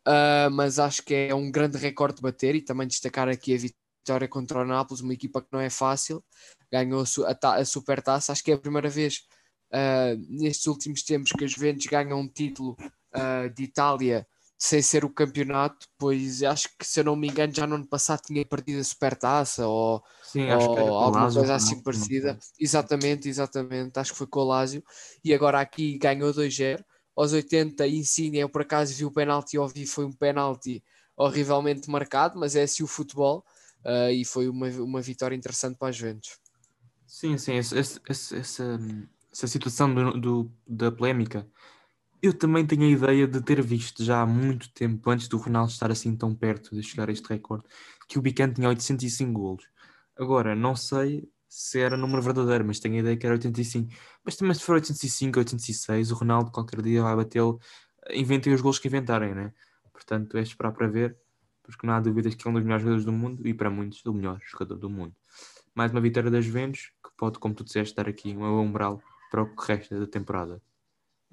uh, 0.08 0.52
mas 0.52 0.80
acho 0.80 1.04
que 1.04 1.14
é 1.14 1.36
um 1.36 1.52
grande 1.52 1.78
recorde 1.78 2.18
de 2.18 2.22
bater 2.22 2.56
e 2.56 2.62
também 2.62 2.88
destacar 2.88 3.30
aqui 3.30 3.56
a 3.56 3.58
vitória 3.58 4.28
contra 4.28 4.60
o 4.60 4.66
Nápoles, 4.66 5.02
uma 5.02 5.14
equipa 5.14 5.42
que 5.42 5.48
não 5.52 5.60
é 5.60 5.70
fácil, 5.70 6.24
ganhou 6.72 7.04
a, 7.04 7.56
a 7.56 7.66
supertaça. 7.66 8.32
Acho 8.32 8.44
que 8.44 8.52
é 8.52 8.56
a 8.56 8.60
primeira 8.60 8.90
vez 8.90 9.24
uh, 9.72 10.18
nestes 10.30 10.68
últimos 10.68 11.04
tempos 11.04 11.32
que 11.32 11.46
as 11.46 11.52
Juventus 11.52 11.86
ganham 11.86 12.20
um 12.20 12.28
título 12.28 12.76
uh, 13.16 13.50
de 13.54 13.64
Itália 13.64 14.28
sem 14.64 14.82
ser 14.82 15.04
o 15.04 15.10
campeonato, 15.10 15.90
pois 15.98 16.42
acho 16.42 16.70
que 16.80 16.88
se 16.88 17.02
eu 17.02 17.04
não 17.04 17.18
me 17.18 17.28
engano 17.28 17.54
já 17.54 17.68
no 17.68 17.76
ano 17.76 17.86
passado 17.86 18.22
tinha 18.22 18.46
perdido 18.46 18.80
a 18.80 18.84
supertaça 18.86 19.68
ou, 19.68 20.02
Sim, 20.24 20.50
ou 20.50 20.96
alguma 20.96 21.30
coisa 21.30 21.56
assim 21.56 21.76
não, 21.76 21.84
parecida. 21.84 22.34
Não 22.36 22.40
exatamente, 22.58 23.28
exatamente, 23.28 24.00
acho 24.00 24.14
que 24.14 24.18
foi 24.20 24.28
com 24.28 24.40
o 24.40 24.46
Lásio 24.46 24.82
e 25.22 25.34
agora 25.34 25.60
aqui 25.60 25.98
ganhou 25.98 26.32
2-0. 26.32 26.82
Aos 27.14 27.34
80, 27.34 27.86
Insigne, 27.88 28.40
eu 28.40 28.48
por 28.48 28.62
acaso 28.62 28.96
vi 28.96 29.04
o 29.04 29.12
penalti, 29.12 29.58
ouvi, 29.58 29.86
foi 29.86 30.06
um 30.06 30.14
penalti 30.14 30.82
horrivelmente 31.18 31.90
marcado, 31.90 32.40
mas 32.40 32.56
é 32.56 32.64
assim 32.64 32.84
o 32.84 32.88
futebol 32.88 33.44
uh, 33.84 34.12
e 34.12 34.24
foi 34.24 34.48
uma, 34.48 34.70
uma 34.70 35.02
vitória 35.02 35.36
interessante 35.36 35.78
para 35.78 35.90
a 35.90 35.92
Juventus. 35.92 36.40
Sim, 37.06 37.38
sim, 37.38 37.58
essa, 37.58 37.78
essa, 37.78 38.38
essa, 38.38 38.80
essa 39.30 39.46
situação 39.46 39.94
do, 39.94 40.14
do, 40.18 40.52
da 40.66 40.90
polémica. 40.90 41.46
Eu 42.24 42.34
também 42.34 42.66
tenho 42.66 42.84
a 42.84 42.90
ideia 42.90 43.28
de 43.28 43.42
ter 43.42 43.62
visto 43.62 44.04
já 44.04 44.22
há 44.22 44.26
muito 44.26 44.72
tempo, 44.74 45.10
antes 45.10 45.28
do 45.28 45.38
Ronaldo 45.38 45.72
estar 45.72 45.92
assim 45.92 46.16
tão 46.16 46.34
perto 46.34 46.74
de 46.74 46.82
chegar 46.82 47.10
a 47.10 47.12
este 47.12 47.28
recorde, 47.28 47.66
que 48.08 48.18
o 48.18 48.22
Bican 48.22 48.52
tinha 48.54 48.70
805 48.70 49.34
golos. 49.34 49.66
Agora, 50.18 50.56
não 50.56 50.74
sei 50.76 51.30
se 51.50 51.82
era 51.82 51.98
número 51.98 52.22
verdadeiro, 52.22 52.66
mas 52.66 52.80
tenho 52.80 52.96
a 52.96 53.00
ideia 53.00 53.18
que 53.18 53.26
era 53.26 53.36
85. 53.36 53.94
Mas 54.24 54.38
também 54.38 54.54
se 54.54 54.62
for 54.64 54.76
805, 54.76 55.38
806, 55.38 56.12
o 56.12 56.16
Ronaldo 56.16 56.50
qualquer 56.52 56.82
dia 56.82 57.04
vai 57.04 57.16
batê-lo. 57.16 57.60
Inventem 58.12 58.54
os 58.54 58.62
golos 58.62 58.80
que 58.80 58.88
inventarem, 58.88 59.36
né? 59.36 59.54
Portanto, 59.92 60.38
é 60.38 60.42
esperar 60.42 60.72
para 60.72 60.88
ver, 60.88 61.18
porque 61.62 61.86
não 61.86 61.94
há 61.94 62.00
dúvidas 62.00 62.36
que 62.36 62.48
é 62.48 62.50
um 62.50 62.54
dos 62.54 62.64
melhores 62.64 62.84
jogadores 62.84 63.06
do 63.06 63.12
mundo 63.12 63.46
e 63.46 63.54
para 63.54 63.70
muitos, 63.70 64.04
o 64.06 64.14
melhor 64.14 64.40
jogador 64.50 64.78
do 64.78 64.90
mundo 64.90 65.14
mais 65.76 65.92
uma 65.92 66.02
vitória 66.02 66.30
das 66.30 66.46
Juventus, 66.46 66.92
que 67.04 67.10
pode, 67.18 67.40
como 67.40 67.56
tu 67.56 67.64
disseste, 67.64 67.96
dar 67.96 68.08
aqui 68.08 68.36
um 68.36 68.60
umbral 68.60 69.02
para 69.32 69.42
o 69.42 69.56
que 69.56 69.68
resta 69.68 70.00
da 70.00 70.08
temporada. 70.08 70.62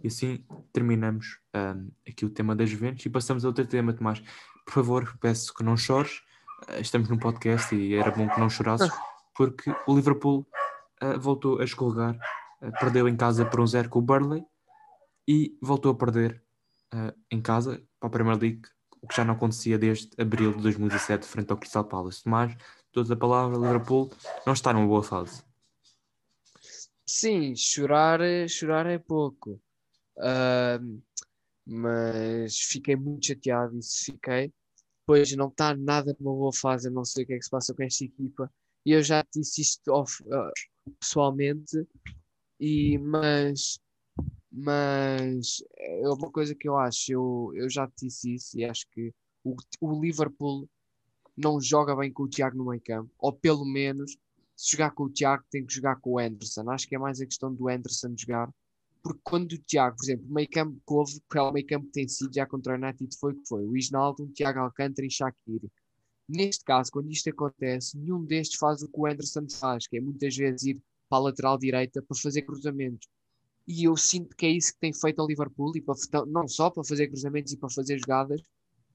E 0.03 0.09
assim 0.09 0.45
terminamos 0.73 1.39
um, 1.55 1.91
aqui 2.09 2.25
o 2.25 2.31
tema 2.31 2.57
das 2.57 2.71
Juventus 2.71 3.05
e 3.05 3.11
passamos 3.11 3.45
a 3.45 3.49
outro 3.49 3.67
tema, 3.67 3.93
Tomás. 3.93 4.23
Por 4.65 4.73
favor, 4.73 5.17
peço 5.21 5.53
que 5.55 5.63
não 5.63 5.77
chores. 5.77 6.23
Uh, 6.69 6.81
estamos 6.81 7.09
num 7.09 7.19
podcast 7.19 7.75
e 7.75 7.95
era 7.95 8.11
bom 8.11 8.29
que 8.29 8.41
não 8.41 8.49
chorasses, 8.49 8.91
porque 9.35 9.71
o 9.87 9.95
Liverpool 9.95 10.47
uh, 11.03 11.19
voltou 11.19 11.61
a 11.61 11.65
escorregar, 11.65 12.17
uh, 12.63 12.73
perdeu 12.79 13.09
em 13.09 13.17
casa 13.17 13.45
por 13.45 13.61
um 13.61 13.67
zero 13.67 13.89
com 13.89 13.99
o 13.99 14.03
Burnley 14.03 14.45
e 15.29 15.57
voltou 15.63 15.93
a 15.93 15.95
perder 15.95 16.43
em 17.31 17.41
casa 17.41 17.81
para 18.01 18.09
a 18.09 18.11
Premier 18.11 18.37
League, 18.37 18.63
o 19.01 19.07
que 19.07 19.15
já 19.15 19.25
não 19.25 19.35
acontecia 19.35 19.79
desde 19.79 20.11
abril 20.21 20.53
de 20.53 20.61
2017, 20.61 21.25
frente 21.25 21.53
ao 21.53 21.57
Crystal 21.57 21.85
Palace. 21.85 22.25
Tomás, 22.25 22.57
toda 22.91 23.15
a 23.15 23.17
palavra, 23.17 23.57
Liverpool 23.57 24.11
não 24.45 24.53
está 24.53 24.73
numa 24.73 24.89
boa 24.89 25.05
fase. 25.05 25.45
Sim, 27.07 27.55
chorar, 27.55 28.19
chorar 28.49 28.87
é 28.87 28.99
pouco. 28.99 29.61
Uh, 30.17 31.03
mas 31.67 32.59
fiquei 32.59 32.97
muito 32.97 33.27
chateado, 33.27 33.79
isso 33.79 34.05
fiquei, 34.07 34.53
pois 35.07 35.35
não 35.37 35.49
está 35.49 35.75
nada 35.77 36.17
numa 36.19 36.35
boa 36.35 36.53
fase, 36.53 36.91
não 36.91 37.05
sei 37.05 37.25
o 37.25 37.27
que 37.27 37.35
é 37.35 37.39
que 37.39 37.45
se 37.45 37.51
passa 37.51 37.75
com 37.75 37.83
esta 37.83 38.05
equipa. 38.05 38.53
E 38.85 38.93
eu 38.93 39.03
já 39.03 39.25
disse 39.35 39.61
isto 39.61 39.93
off, 39.93 40.23
uh, 40.25 40.53
pessoalmente, 40.99 41.87
e, 42.59 42.99
mas, 42.99 43.79
mas 44.51 45.63
é 45.77 46.09
uma 46.09 46.31
coisa 46.31 46.55
que 46.55 46.69
eu 46.69 46.77
acho, 46.77 47.13
eu, 47.13 47.53
eu 47.55 47.71
já 47.71 47.91
disse 47.97 48.35
isso 48.35 48.59
e 48.59 48.65
acho 48.65 48.87
que 48.91 49.13
o, 49.45 49.57
o 49.81 50.01
Liverpool 50.01 50.69
não 51.37 51.61
joga 51.61 51.97
bem 51.97 52.13
com 52.13 52.25
o 52.25 52.29
Tiago 52.29 52.57
no 52.57 52.67
meio 52.67 52.83
campo, 52.83 53.11
ou 53.19 53.33
pelo 53.33 53.65
menos 53.65 54.17
se 54.57 54.73
jogar 54.73 54.91
com 54.91 55.05
o 55.05 55.11
Tiago 55.11 55.43
tem 55.51 55.65
que 55.65 55.73
jogar 55.73 55.97
com 55.97 56.11
o 56.11 56.19
Anderson. 56.19 56.69
Acho 56.71 56.87
que 56.87 56.95
é 56.95 56.99
mais 56.99 57.21
a 57.21 57.27
questão 57.27 57.53
do 57.55 57.69
Anderson 57.69 58.15
jogar, 58.17 58.51
porque 59.03 59.21
quando 59.25 59.53
o 59.53 59.59
Tiago, 59.59 59.97
por 59.97 60.05
exemplo, 60.05 60.27
o 60.29 60.35
meio 60.35 60.49
campo 60.49 60.77
que 60.87 60.95
houve, 60.95 61.21
que 61.31 61.39
é 61.39 61.43
o 61.43 61.53
meio 61.53 61.67
campo 61.67 61.87
que 61.87 61.93
tem 61.93 62.09
sido 62.09 62.33
já 62.33 62.47
contra 62.47 62.75
o 62.75 62.77
United 62.77 63.17
foi 63.19 63.33
o 63.33 63.37
que 63.37 63.49
foi, 63.49 63.65
o 63.65 63.77
Isnaldo, 63.77 64.25
o 64.25 64.29
Tiago 64.29 64.61
Alcântara 64.61 65.07
e 65.07 65.11
Shaqiri. 65.11 65.71
Neste 66.29 66.65
caso, 66.65 66.93
quando 66.93 67.11
isto 67.11 67.29
acontece, 67.31 67.99
nenhum 67.99 68.25
destes 68.25 68.59
faz 68.59 68.83
o 68.83 68.89
que 68.89 69.01
o 69.01 69.07
Anderson 69.07 69.47
faz, 69.51 69.87
que 69.87 69.97
é 69.97 70.01
muitas 70.01 70.37
vezes 70.37 70.63
ir 70.65 70.83
para 71.09 71.19
a 71.19 71.23
lateral 71.23 71.59
direita 71.59 72.01
para 72.03 72.17
fazer 72.17 72.43
cruzamentos. 72.43 73.09
E 73.67 73.85
eu 73.85 73.97
sinto 73.97 74.37
que 74.37 74.47
é 74.47 74.51
isso 74.51 74.73
que 74.73 74.81
tem 74.81 74.93
feito 74.93 75.21
ao 75.21 75.27
Liverpool, 75.27 75.73
e 75.77 75.81
para, 75.81 75.97
não 76.27 76.47
só 76.47 76.71
para 76.71 76.85
fazer 76.85 77.09
cruzamentos 77.09 77.53
e 77.53 77.57
para 77.57 77.69
fazer 77.71 77.99
jogadas, 77.99 78.41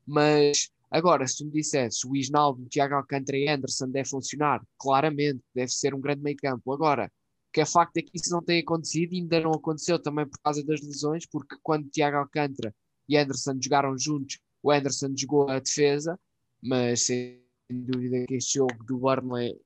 mas 0.05 0.69
agora, 0.89 1.27
se 1.27 1.37
tu 1.37 1.45
me 1.45 1.51
dissesse 1.51 2.07
o 2.07 2.15
Isnaldo, 2.15 2.63
o 2.63 2.69
Tiago 2.69 2.95
Alcântara 2.95 3.37
e 3.37 3.49
Anderson 3.49 3.89
deve 3.89 4.07
funcionar, 4.07 4.61
claramente, 4.77 5.41
deve 5.53 5.71
ser 5.71 5.93
um 5.93 5.99
grande 5.99 6.21
meio 6.21 6.37
campo. 6.37 6.71
Agora, 6.71 7.11
que 7.55 7.61
é 7.61 7.65
facto 7.65 7.95
é 7.95 8.01
que 8.01 8.11
isso 8.13 8.29
não 8.31 8.43
tem 8.43 8.59
acontecido 8.59 9.13
e 9.13 9.21
ainda 9.21 9.39
não 9.39 9.51
aconteceu 9.51 9.97
também 9.97 10.27
por 10.27 10.37
causa 10.43 10.61
das 10.61 10.81
lesões, 10.81 11.25
porque 11.25 11.55
quando 11.63 11.89
Tiago 11.89 12.17
Alcântara 12.17 12.75
e 13.07 13.15
Anderson 13.15 13.57
jogaram 13.61 13.97
juntos, 13.97 14.39
o 14.61 14.69
Anderson 14.69 15.13
jogou 15.17 15.49
a 15.49 15.59
defesa, 15.59 16.19
mas 16.61 17.05
sem 17.05 17.41
dúvida 17.69 18.25
que 18.27 18.35
este 18.35 18.55
jogo 18.55 18.83
do 18.83 18.97
Burnley 18.97 19.57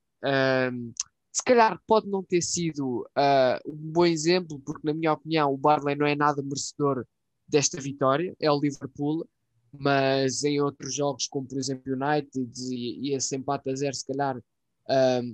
um, 0.71 0.93
se 1.32 1.43
calhar 1.43 1.82
pode 1.88 2.08
não 2.08 2.21
ter 2.23 2.43
sido 2.43 3.08
uh, 3.17 3.60
um 3.65 3.91
bom 3.91 4.06
exemplo, 4.06 4.60
porque 4.60 4.86
na 4.86 4.93
minha 4.93 5.13
opinião 5.13 5.52
o 5.52 5.58
Barley 5.58 5.95
não 5.95 6.06
é 6.06 6.15
nada 6.15 6.43
merecedor 6.43 7.08
desta 7.47 7.82
vitória, 7.82 8.36
é 8.39 8.52
o 8.52 8.60
Liverpool, 8.60 9.28
mas 9.71 10.43
em 10.43 10.62
outros 10.62 10.93
jogos, 10.93 11.28
como 11.28 11.47
por 11.47 11.58
exemplo 11.58 11.91
United 11.91 12.52
e, 12.71 13.10
e 13.10 13.15
esse 13.15 13.36
empate 13.36 13.71
a 13.71 13.75
zero, 13.75 13.95
se 13.95 14.06
calhar 14.06 14.38
um, 14.38 15.34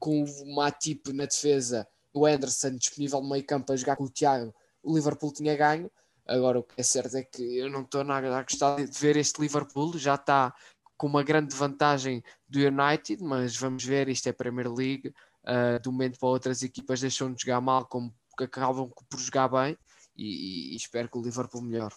com 0.00 0.24
o 0.24 0.54
Matip 0.54 1.12
na 1.12 1.26
defesa, 1.26 1.86
o 2.12 2.26
Anderson 2.26 2.74
disponível 2.76 3.20
no 3.20 3.28
meio 3.28 3.44
campo 3.46 3.72
a 3.72 3.76
jogar 3.76 3.96
com 3.96 4.04
o 4.04 4.10
Thiago, 4.10 4.52
o 4.82 4.94
Liverpool 4.96 5.32
tinha 5.32 5.54
ganho. 5.56 5.90
Agora 6.26 6.58
o 6.58 6.62
que 6.62 6.80
é 6.80 6.82
certo 6.82 7.16
é 7.16 7.22
que 7.22 7.58
eu 7.58 7.68
não 7.68 7.82
estou 7.82 8.02
nada 8.02 8.36
a 8.36 8.42
gostar 8.42 8.76
de 8.76 8.98
ver 8.98 9.16
este 9.16 9.40
Liverpool, 9.40 9.98
já 9.98 10.14
está 10.14 10.54
com 10.96 11.06
uma 11.06 11.22
grande 11.22 11.54
vantagem 11.54 12.22
do 12.48 12.58
United, 12.58 13.22
mas 13.22 13.56
vamos 13.56 13.84
ver, 13.84 14.08
isto 14.08 14.28
é 14.28 14.32
Premier 14.32 14.72
League, 14.72 15.08
uh, 15.44 15.80
de 15.80 15.88
um 15.88 15.92
momento 15.92 16.18
para 16.18 16.28
outras 16.28 16.62
equipas 16.62 17.00
deixam 17.00 17.32
de 17.32 17.42
jogar 17.42 17.60
mal, 17.60 17.86
como 17.86 18.14
acabam 18.38 18.90
por 19.08 19.18
jogar 19.18 19.48
bem, 19.48 19.76
e, 20.16 20.72
e, 20.72 20.76
espero 20.76 21.08
que 21.08 21.18
o 21.18 21.22
Liverpool 21.22 21.62
melhore. 21.62 21.94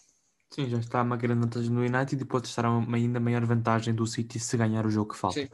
Sim, 0.53 0.69
já 0.69 0.77
está 0.77 1.01
uma 1.01 1.17
grande 1.17 1.41
vantagem 1.41 1.69
no 1.69 1.81
United 1.81 2.21
e 2.21 2.25
pode 2.25 2.47
estar 2.47 2.65
uma 2.65 2.95
ainda 2.95 3.19
maior 3.19 3.43
vantagem 3.45 3.93
do 3.93 4.05
City 4.07 4.39
se 4.39 4.55
ganhar 4.55 4.85
o 4.85 4.89
jogo 4.89 5.11
que 5.11 5.19
falta. 5.19 5.41
Sim. 5.41 5.49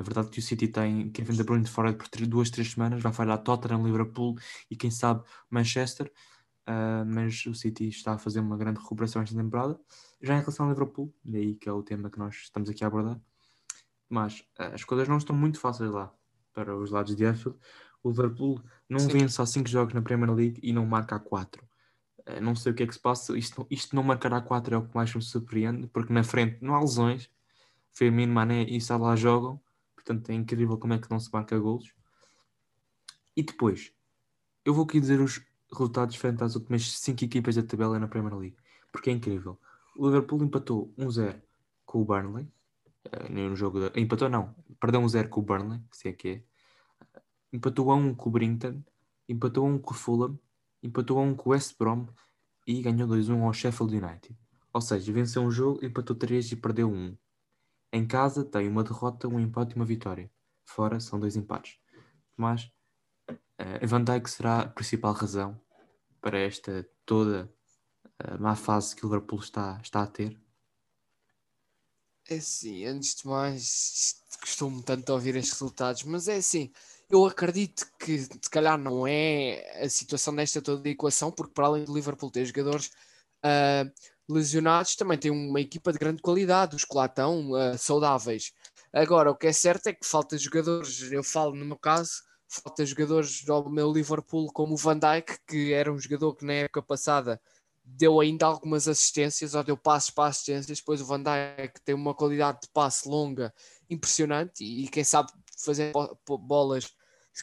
É 0.00 0.02
verdade 0.02 0.30
que 0.30 0.38
o 0.38 0.42
City 0.42 0.66
tem 0.66 1.10
Kevin 1.10 1.34
De 1.34 1.44
Bruyne 1.44 1.66
fora 1.66 1.92
por 1.92 2.08
duas, 2.26 2.48
três 2.48 2.70
semanas, 2.70 3.02
vai 3.02 3.12
falhar 3.12 3.36
Tottenham, 3.42 3.84
Liverpool 3.84 4.34
e 4.70 4.74
quem 4.74 4.90
sabe 4.90 5.22
Manchester, 5.50 6.10
uh, 6.66 7.04
mas 7.04 7.44
o 7.44 7.54
City 7.54 7.88
está 7.88 8.14
a 8.14 8.18
fazer 8.18 8.40
uma 8.40 8.56
grande 8.56 8.80
recuperação 8.80 9.20
esta 9.20 9.36
temporada 9.36 9.78
já 10.22 10.34
em 10.34 10.40
relação 10.40 10.64
ao 10.64 10.72
Liverpool, 10.72 11.14
daí 11.22 11.54
que 11.54 11.68
é 11.68 11.72
o 11.72 11.82
tema 11.82 12.08
que 12.08 12.18
nós 12.18 12.34
estamos 12.34 12.70
aqui 12.70 12.82
a 12.82 12.86
abordar, 12.86 13.20
mas 14.08 14.40
uh, 14.58 14.72
as 14.72 14.84
coisas 14.84 15.06
não 15.06 15.18
estão 15.18 15.36
muito 15.36 15.60
fáceis 15.60 15.90
lá 15.90 16.10
para 16.54 16.74
os 16.74 16.90
lados 16.90 17.14
de 17.14 17.22
Anfield. 17.22 17.58
O 18.02 18.08
Liverpool 18.08 18.58
não 18.88 19.00
Sim. 19.00 19.08
vence 19.08 19.34
só 19.34 19.44
5 19.44 19.68
jogos 19.68 19.92
na 19.92 20.00
Premier 20.00 20.32
League 20.32 20.60
e 20.62 20.72
não 20.72 20.86
marca 20.86 21.16
a 21.16 21.20
4. 21.20 21.62
Uh, 22.20 22.40
não 22.40 22.56
sei 22.56 22.72
o 22.72 22.74
que 22.74 22.84
é 22.84 22.86
que 22.86 22.94
se 22.94 23.00
passa, 23.00 23.36
isto, 23.36 23.66
isto 23.68 23.94
não 23.94 24.02
marcar 24.02 24.32
a 24.32 24.40
4 24.40 24.74
é 24.74 24.78
o 24.78 24.88
que 24.88 24.94
mais 24.94 25.14
me 25.14 25.20
surpreende, 25.20 25.88
porque 25.88 26.10
na 26.10 26.24
frente 26.24 26.56
não 26.62 26.74
há 26.74 26.80
lesões, 26.80 27.28
Firmino, 27.92 28.32
Mané 28.32 28.62
e 28.62 28.80
Salah 28.80 29.14
jogam, 29.14 29.60
portanto 30.02 30.30
é 30.30 30.34
incrível 30.34 30.78
como 30.78 30.94
é 30.94 30.98
que 30.98 31.10
não 31.10 31.20
se 31.20 31.30
marca 31.32 31.58
golos. 31.58 31.92
E 33.36 33.42
depois, 33.42 33.92
eu 34.64 34.74
vou 34.74 34.84
aqui 34.84 35.00
dizer 35.00 35.20
os 35.20 35.40
resultados 35.70 36.16
frente 36.16 36.42
às 36.42 36.56
últimas 36.56 36.90
5 36.98 37.24
equipas 37.24 37.54
da 37.54 37.62
tabela 37.62 37.98
na 37.98 38.08
Premier 38.08 38.36
League, 38.36 38.56
porque 38.92 39.10
é 39.10 39.12
incrível. 39.12 39.58
O 39.96 40.06
Liverpool 40.06 40.42
empatou 40.42 40.92
1-0 40.98 41.40
com 41.84 42.02
o 42.02 42.04
Burnley. 42.04 42.48
Uh, 43.06 43.32
no 43.32 43.56
jogo 43.56 43.80
de... 43.80 44.00
Empatou 44.00 44.28
não, 44.28 44.54
perdeu 44.78 45.00
1-0 45.00 45.28
com 45.28 45.40
o 45.40 45.42
Burnley, 45.42 45.80
se 45.92 46.08
é 46.08 46.12
que 46.12 46.28
é. 46.28 46.42
Empatou 47.52 47.90
a 47.90 47.96
1 47.96 48.14
com 48.14 48.28
o 48.28 48.32
Brinton, 48.32 48.82
empatou 49.28 49.66
a 49.66 49.70
1 49.70 49.78
com 49.78 49.92
o 49.92 49.96
Fulham, 49.96 50.38
empatou 50.82 51.18
a 51.18 51.22
1 51.22 51.34
com 51.34 51.50
o 51.50 51.52
West 51.52 51.76
Brom 51.78 52.06
e 52.66 52.82
ganhou 52.82 53.08
2-1 53.08 53.42
ao 53.42 53.52
Sheffield 53.52 53.96
United. 53.96 54.36
Ou 54.72 54.80
seja, 54.80 55.12
venceu 55.12 55.42
um 55.42 55.50
jogo, 55.50 55.84
empatou 55.84 56.14
3 56.14 56.52
e 56.52 56.56
perdeu 56.56 56.90
1. 56.90 57.16
Em 57.92 58.06
casa 58.06 58.44
tem 58.44 58.68
uma 58.68 58.84
derrota, 58.84 59.28
um 59.28 59.40
empate 59.40 59.72
e 59.72 59.76
uma 59.76 59.84
vitória. 59.84 60.30
Fora 60.64 61.00
são 61.00 61.18
dois 61.18 61.36
empates. 61.36 61.78
Mas 62.36 62.70
uh, 63.30 63.86
Van 63.86 64.04
Dijk 64.04 64.30
será 64.30 64.60
a 64.60 64.68
principal 64.68 65.12
razão 65.12 65.60
para 66.20 66.38
esta 66.38 66.88
toda 67.04 67.52
a 68.18 68.36
má 68.38 68.54
fase 68.54 68.94
que 68.94 69.04
o 69.04 69.08
Liverpool 69.08 69.40
está, 69.40 69.80
está 69.82 70.02
a 70.02 70.06
ter? 70.06 70.38
É 72.28 72.36
assim, 72.36 72.84
antes 72.84 73.16
de 73.16 73.26
mais, 73.26 74.22
costumo 74.40 74.82
tanto 74.82 75.12
ouvir 75.12 75.34
estes 75.36 75.52
resultados, 75.52 76.04
mas 76.04 76.28
é 76.28 76.36
assim, 76.36 76.70
eu 77.08 77.26
acredito 77.26 77.90
que 77.98 78.18
se 78.18 78.50
calhar 78.50 78.78
não 78.78 79.06
é 79.06 79.82
a 79.82 79.88
situação 79.88 80.34
desta 80.34 80.62
toda 80.62 80.88
a 80.88 80.92
equação, 80.92 81.32
porque 81.32 81.52
para 81.52 81.66
além 81.66 81.84
do 81.84 81.94
Liverpool 81.94 82.30
ter 82.30 82.44
jogadores 82.44 82.92
uh, 83.44 83.90
lesionados, 84.32 84.96
também 84.96 85.18
tem 85.18 85.30
uma 85.30 85.60
equipa 85.60 85.92
de 85.92 85.98
grande 85.98 86.22
qualidade, 86.22 86.76
os 86.76 86.84
que 86.84 86.96
lá 86.96 87.06
estão 87.06 87.50
uh, 87.50 87.76
saudáveis. 87.76 88.52
Agora, 88.92 89.30
o 89.30 89.36
que 89.36 89.46
é 89.46 89.52
certo 89.52 89.88
é 89.88 89.92
que 89.92 90.06
falta 90.06 90.36
jogadores, 90.38 91.10
eu 91.12 91.22
falo 91.22 91.54
no 91.54 91.64
meu 91.64 91.78
caso, 91.78 92.10
falta 92.48 92.84
jogadores 92.84 93.44
do 93.44 93.70
meu 93.70 93.92
Liverpool 93.92 94.52
como 94.52 94.74
o 94.74 94.76
Van 94.76 94.98
Dijk, 94.98 95.38
que 95.46 95.72
era 95.72 95.92
um 95.92 95.98
jogador 95.98 96.34
que 96.34 96.44
na 96.44 96.54
época 96.54 96.82
passada 96.82 97.40
deu 97.84 98.20
ainda 98.20 98.46
algumas 98.46 98.88
assistências, 98.88 99.54
ou 99.54 99.64
deu 99.64 99.76
passos 99.76 100.10
para 100.10 100.28
assistências, 100.28 100.78
depois 100.78 101.00
o 101.00 101.06
Van 101.06 101.22
Dijk 101.22 101.80
tem 101.84 101.94
uma 101.94 102.14
qualidade 102.14 102.60
de 102.62 102.68
passe 102.72 103.08
longa 103.08 103.52
impressionante 103.88 104.64
e, 104.64 104.88
quem 104.88 105.04
sabe 105.04 105.32
fazer 105.62 105.92
bolas, 106.40 106.88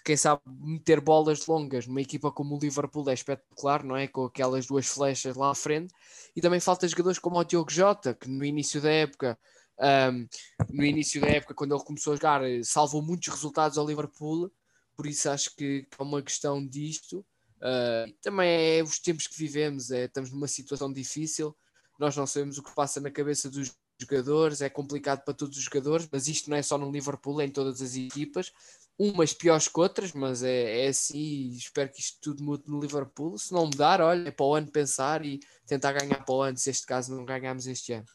quem 0.04 0.18
sabe 0.18 0.42
meter 0.46 1.02
bolas 1.02 1.46
longas 1.48 1.88
numa 1.88 2.02
equipa 2.02 2.32
como 2.32 2.56
o 2.56 2.60
Liverpool 2.60 3.10
é 3.10 3.14
espetacular, 3.14 3.84
não 3.84 3.96
é? 3.96 4.08
Com 4.08 4.26
aquelas 4.26 4.66
duas 4.66 4.86
flechas 4.86 5.36
lá 5.36 5.52
à 5.52 5.56
frente. 5.56 5.94
E 6.36 6.42
também 6.42 6.60
falta 6.60 6.88
jogadores 6.88 7.20
como 7.20 7.40
o 7.40 7.44
Diogo 7.44 7.72
Jota, 7.72 8.14
que 8.14 8.30
no 8.30 8.44
início 8.44 8.82
da 8.82 8.92
época, 8.92 9.40
um, 9.80 10.28
no 10.70 10.84
início 10.84 11.22
da 11.22 11.28
época, 11.28 11.54
quando 11.54 11.74
ele 11.76 11.84
começou 11.84 12.14
a 12.14 12.16
jogar, 12.16 12.42
salvou 12.64 13.02
muitos 13.02 13.30
resultados 13.30 13.78
ao 13.78 13.88
Liverpool. 13.88 14.52
Por 14.96 15.08
isso 15.08 15.30
acho 15.30 15.56
que 15.56 15.88
é 15.98 16.04
uma 16.04 16.22
questão 16.22 16.66
disto. 16.66 17.26
Uh, 17.58 18.14
também 18.22 18.78
é 18.78 18.84
os 18.84 19.00
tempos 19.00 19.26
que 19.28 19.38
vivemos, 19.38 19.90
é, 19.90 20.06
estamos 20.06 20.32
numa 20.32 20.48
situação 20.48 20.94
difícil, 20.94 21.56
nós 22.00 22.16
não 22.16 22.28
sabemos 22.28 22.60
o 22.60 22.64
que 22.64 22.76
passa 22.76 23.02
na 23.02 23.10
cabeça 23.10 23.50
dos 23.50 23.74
jogadores, 24.00 24.62
é 24.62 24.70
complicado 24.70 25.24
para 25.24 25.34
todos 25.34 25.58
os 25.58 25.64
jogadores, 25.64 26.08
mas 26.12 26.28
isto 26.28 26.52
não 26.52 26.58
é 26.58 26.62
só 26.62 26.78
no 26.78 26.92
Liverpool, 26.92 27.42
é 27.42 27.46
em 27.46 27.52
todas 27.52 27.82
as 27.82 27.96
equipas, 27.96 28.52
umas 28.98 29.34
piores 29.34 29.68
que 29.68 29.80
outras, 29.80 30.14
mas 30.14 30.42
é, 30.44 30.86
é 30.86 30.88
assim, 30.88 31.50
espero 31.50 31.92
que 31.92 32.00
isto 32.00 32.18
tudo 32.22 32.44
mude 32.44 32.64
no 32.68 32.80
Liverpool, 32.80 33.38
se 33.38 33.54
não 33.54 33.66
mudar, 33.66 34.02
olha, 34.02 34.30
é 34.30 34.32
para 34.32 34.46
o 34.46 34.56
ano 34.56 34.72
pensar 34.72 35.24
e 35.24 35.40
tentar 35.68 35.94
ganhar 35.94 36.24
para 36.26 36.36
o 36.36 36.42
ano, 36.42 36.58
se 36.58 36.70
este 36.70 36.86
caso 36.86 37.16
não 37.16 37.26
ganharmos 37.26 37.68
este 37.68 37.94
ano. 37.94 38.06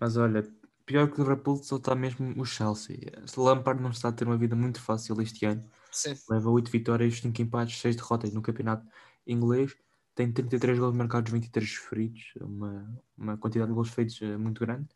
Mas 0.00 0.16
olha, 0.16 0.42
pior 0.84 1.08
que 1.08 1.20
o 1.20 1.22
Liverpool 1.22 1.62
só 1.62 1.76
está 1.76 1.94
mesmo 1.94 2.34
o 2.40 2.44
Chelsea, 2.44 2.98
Lampard 3.36 3.80
não 3.80 3.90
está 3.90 4.08
a 4.08 4.12
ter 4.12 4.26
uma 4.26 4.36
vida 4.36 4.56
muito 4.56 4.80
fácil 4.80 5.20
este 5.20 5.46
ano, 5.46 5.64
Sim. 5.92 6.14
Leva 6.30 6.50
8 6.50 6.70
vitórias, 6.70 7.20
5 7.20 7.42
empates, 7.42 7.78
6 7.80 7.96
derrotas 7.96 8.32
no 8.32 8.40
campeonato 8.40 8.86
inglês. 9.26 9.76
Tem 10.14 10.32
33 10.32 10.78
gols 10.78 10.96
marcados, 10.96 11.30
23 11.30 11.70
feridos. 11.70 12.32
Uma, 12.40 13.04
uma 13.16 13.36
quantidade 13.36 13.70
de 13.70 13.74
gols 13.74 13.90
feitos 13.90 14.20
eh, 14.22 14.36
muito 14.38 14.60
grande. 14.60 14.88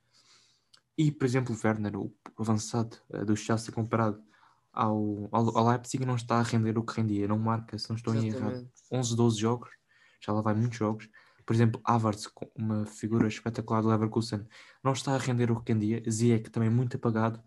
E, 0.96 1.12
por 1.12 1.26
exemplo, 1.26 1.54
o 1.54 1.58
Werner, 1.62 1.96
o 1.98 2.12
avançado 2.38 2.96
uh, 3.10 3.24
do 3.24 3.36
Chelsea 3.36 3.72
comparado 3.72 4.22
ao, 4.76 5.28
ao, 5.32 5.58
ao, 5.58 5.68
Leipzig, 5.68 6.04
não 6.04 6.16
está 6.16 6.38
a 6.38 6.42
render 6.42 6.78
o 6.78 6.84
que 6.84 7.00
rendia. 7.00 7.26
Não 7.26 7.38
marca, 7.38 7.78
se 7.78 7.88
não 7.88 7.96
estou 7.96 8.14
em 8.14 8.28
errado, 8.28 8.68
11, 8.92 9.16
12 9.16 9.40
jogos. 9.40 9.70
Já 10.20 10.32
lá 10.32 10.40
vai 10.40 10.54
muitos 10.54 10.78
jogos. 10.78 11.08
Por 11.44 11.54
exemplo, 11.54 11.80
Havertz, 11.84 12.28
uma 12.56 12.86
figura 12.86 13.28
espetacular 13.28 13.80
do 13.80 13.88
Leverkusen, 13.88 14.46
não 14.82 14.92
está 14.92 15.14
a 15.14 15.18
render 15.18 15.50
o 15.50 15.60
que 15.60 15.72
rendia. 15.72 16.02
Ziyech 16.08 16.50
também 16.50 16.70
muito 16.70 16.96
apagado. 16.96 17.42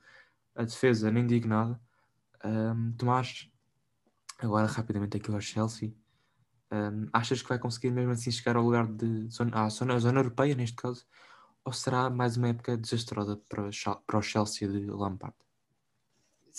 A 0.56 0.64
defesa 0.64 1.12
nem 1.12 1.26
digo 1.28 1.48
nada. 1.48 1.80
Um, 2.44 2.94
Tomás, 2.94 3.50
agora 4.40 4.68
rapidamente 4.68 5.18
aqui 5.18 5.32
ao 5.32 5.42
Chelsea. 5.42 5.94
Um, 6.72 7.08
achas 7.12 7.42
que 7.42 7.50
vai 7.50 7.60
conseguir 7.60 7.92
mesmo 7.92 8.12
assim 8.12 8.32
chegar 8.32 8.56
ao 8.56 8.64
lugar 8.64 8.88
de 8.88 9.28
zona, 9.30 9.66
à 9.66 9.70
zona, 9.70 10.00
zona 10.00 10.20
europeia, 10.20 10.56
neste 10.56 10.76
caso? 10.76 11.06
ou 11.70 11.74
será 11.74 12.10
mais 12.10 12.38
uma 12.38 12.50
época 12.50 12.78
desastrosa 12.78 13.38
para, 13.48 13.70
para 14.06 14.18
o 14.18 14.22
Chelsea 14.22 14.68
de 14.68 14.86
Lampard? 14.88 15.36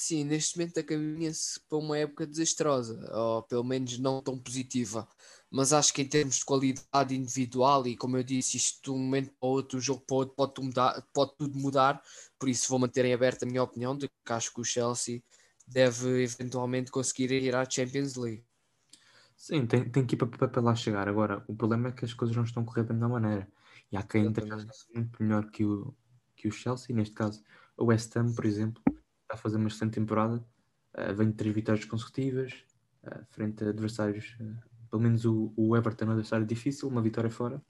Sim, 0.02 0.24
neste 0.24 0.56
momento 0.56 0.82
caminha-se 0.82 1.60
para 1.68 1.76
uma 1.76 1.98
época 1.98 2.26
desastrosa, 2.26 2.98
ou 3.12 3.42
pelo 3.42 3.62
menos 3.62 3.98
não 3.98 4.22
tão 4.22 4.38
positiva. 4.38 5.06
Mas 5.50 5.74
acho 5.74 5.92
que 5.92 6.00
em 6.00 6.08
termos 6.08 6.36
de 6.36 6.44
qualidade 6.46 7.14
individual, 7.14 7.86
e 7.86 7.94
como 7.94 8.16
eu 8.16 8.22
disse, 8.22 8.56
isto 8.56 8.82
de 8.82 8.90
um 8.90 8.98
momento 8.98 9.30
para 9.38 9.46
outro, 9.46 9.76
um 9.76 9.80
jogo 9.80 10.00
para 10.06 10.16
outro, 10.16 10.34
pode 10.34 10.54
tudo 10.54 10.64
mudar, 10.64 11.06
pode 11.12 11.36
tudo 11.36 11.58
mudar. 11.58 12.02
Por 12.38 12.48
isso 12.48 12.70
vou 12.70 12.78
manter 12.78 13.04
em 13.04 13.12
aberto 13.12 13.42
a 13.42 13.46
minha 13.46 13.62
opinião 13.62 13.94
de 13.94 14.08
que 14.08 14.32
acho 14.32 14.54
que 14.54 14.62
o 14.62 14.64
Chelsea 14.64 15.22
deve 15.68 16.22
eventualmente 16.22 16.90
conseguir 16.90 17.30
ir 17.32 17.54
à 17.54 17.68
Champions 17.68 18.16
League. 18.16 18.42
Sim, 19.36 19.66
tem, 19.66 19.86
tem 19.86 20.06
que 20.06 20.14
ir 20.14 20.18
para, 20.18 20.48
para 20.48 20.62
lá 20.62 20.74
chegar. 20.74 21.10
Agora, 21.10 21.44
o 21.46 21.54
problema 21.54 21.88
é 21.88 21.92
que 21.92 22.06
as 22.06 22.14
coisas 22.14 22.34
não 22.34 22.44
estão 22.44 22.64
correndo 22.64 22.88
da 22.88 22.94
melhor 22.94 23.10
maneira. 23.10 23.52
E 23.92 23.98
há 23.98 24.02
quem 24.02 24.30
esteja 24.30 24.66
muito 24.94 25.22
melhor 25.22 25.50
que 25.50 25.62
o, 25.62 25.94
que 26.34 26.48
o 26.48 26.50
Chelsea, 26.50 26.96
neste 26.96 27.14
caso 27.14 27.44
o 27.76 27.84
West 27.84 28.16
Ham, 28.16 28.32
por 28.34 28.46
exemplo, 28.46 28.82
está 29.30 29.34
a 29.34 29.36
fazer 29.36 29.56
uma 29.56 29.68
excelente 29.68 29.94
temporada, 29.94 30.44
uh, 30.98 31.14
vem 31.14 31.30
de 31.30 31.36
três 31.36 31.54
vitórias 31.54 31.84
consecutivas, 31.84 32.64
uh, 33.04 33.24
frente 33.30 33.64
a 33.64 33.68
adversários, 33.68 34.36
uh, 34.40 34.88
pelo 34.90 35.02
menos 35.02 35.24
o, 35.24 35.52
o 35.56 35.76
Everton 35.76 36.06
é 36.06 36.08
um 36.08 36.10
adversário 36.12 36.44
difícil, 36.44 36.88
uma 36.88 37.00
vitória 37.00 37.30
fora, 37.30 37.62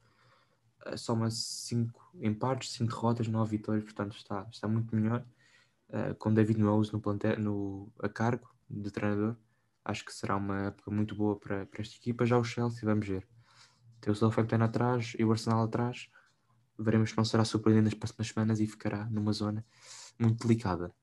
uh, 0.86 0.96
soma 0.96 1.30
cinco 1.30 2.10
empates, 2.14 2.72
cinco 2.72 2.92
derrotas, 2.92 3.28
nove 3.28 3.58
vitórias, 3.58 3.84
portanto 3.84 4.16
está, 4.16 4.46
está 4.50 4.66
muito 4.66 4.94
melhor, 4.94 5.24
com 6.20 6.32
David 6.32 6.62
Moyes 6.62 6.92
no, 6.92 7.02
no, 7.40 7.92
a 7.98 8.08
cargo 8.08 8.48
de 8.70 8.92
treinador, 8.92 9.36
acho 9.84 10.04
que 10.04 10.14
será 10.14 10.36
uma 10.36 10.66
época 10.66 10.88
muito 10.88 11.16
boa 11.16 11.36
para, 11.36 11.66
para 11.66 11.82
esta 11.82 11.96
equipa, 11.96 12.24
já 12.24 12.38
o 12.38 12.44
Chelsea, 12.44 12.84
vamos 12.84 13.08
ver. 13.08 13.26
Tem 14.00 14.12
o 14.12 14.14
Southampton 14.14 14.62
atrás 14.62 15.14
e 15.18 15.24
o 15.24 15.32
Arsenal 15.32 15.64
atrás, 15.64 16.08
veremos 16.78 17.10
se 17.10 17.16
não 17.16 17.24
será 17.24 17.44
surpreendente 17.44 17.86
nas 17.86 17.94
próximas 17.94 18.28
semanas 18.28 18.60
e 18.60 18.68
ficará 18.68 19.10
numa 19.10 19.32
zona 19.32 19.66
muito 20.16 20.46
delicada. 20.46 20.94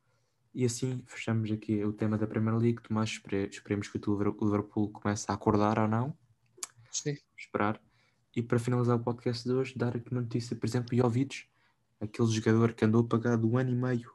E 0.54 0.66
assim 0.66 1.04
fechamos 1.06 1.52
aqui 1.52 1.84
o 1.84 1.94
tema 1.94 2.18
da 2.18 2.28
Premier 2.28 2.58
League. 2.58 2.82
Tomás, 2.82 3.22
esperemos 3.52 3.88
que 3.88 4.00
o 4.10 4.18
Liverpool 4.44 4.90
comece 4.92 5.26
a 5.30 5.34
acordar 5.34 5.80
ou 5.80 5.88
não. 5.88 6.18
Sim. 6.92 7.18
Esperar. 7.38 7.82
E 8.36 8.42
para 8.42 8.60
finalizar 8.60 8.96
o 8.96 9.04
podcast 9.04 9.48
de 9.48 9.54
hoje, 9.54 9.76
dar 9.76 9.96
aqui 9.96 10.12
uma 10.12 10.22
notícia, 10.22 10.56
por 10.56 10.68
exemplo, 10.68 10.96
Jovic, 10.96 11.46
aquele 12.00 12.30
jogador 12.30 12.74
que 12.74 12.86
andou 12.86 13.02
apagado 13.02 13.50
um 13.50 13.58
ano 13.58 13.72
e 13.72 13.76
meio 13.76 14.12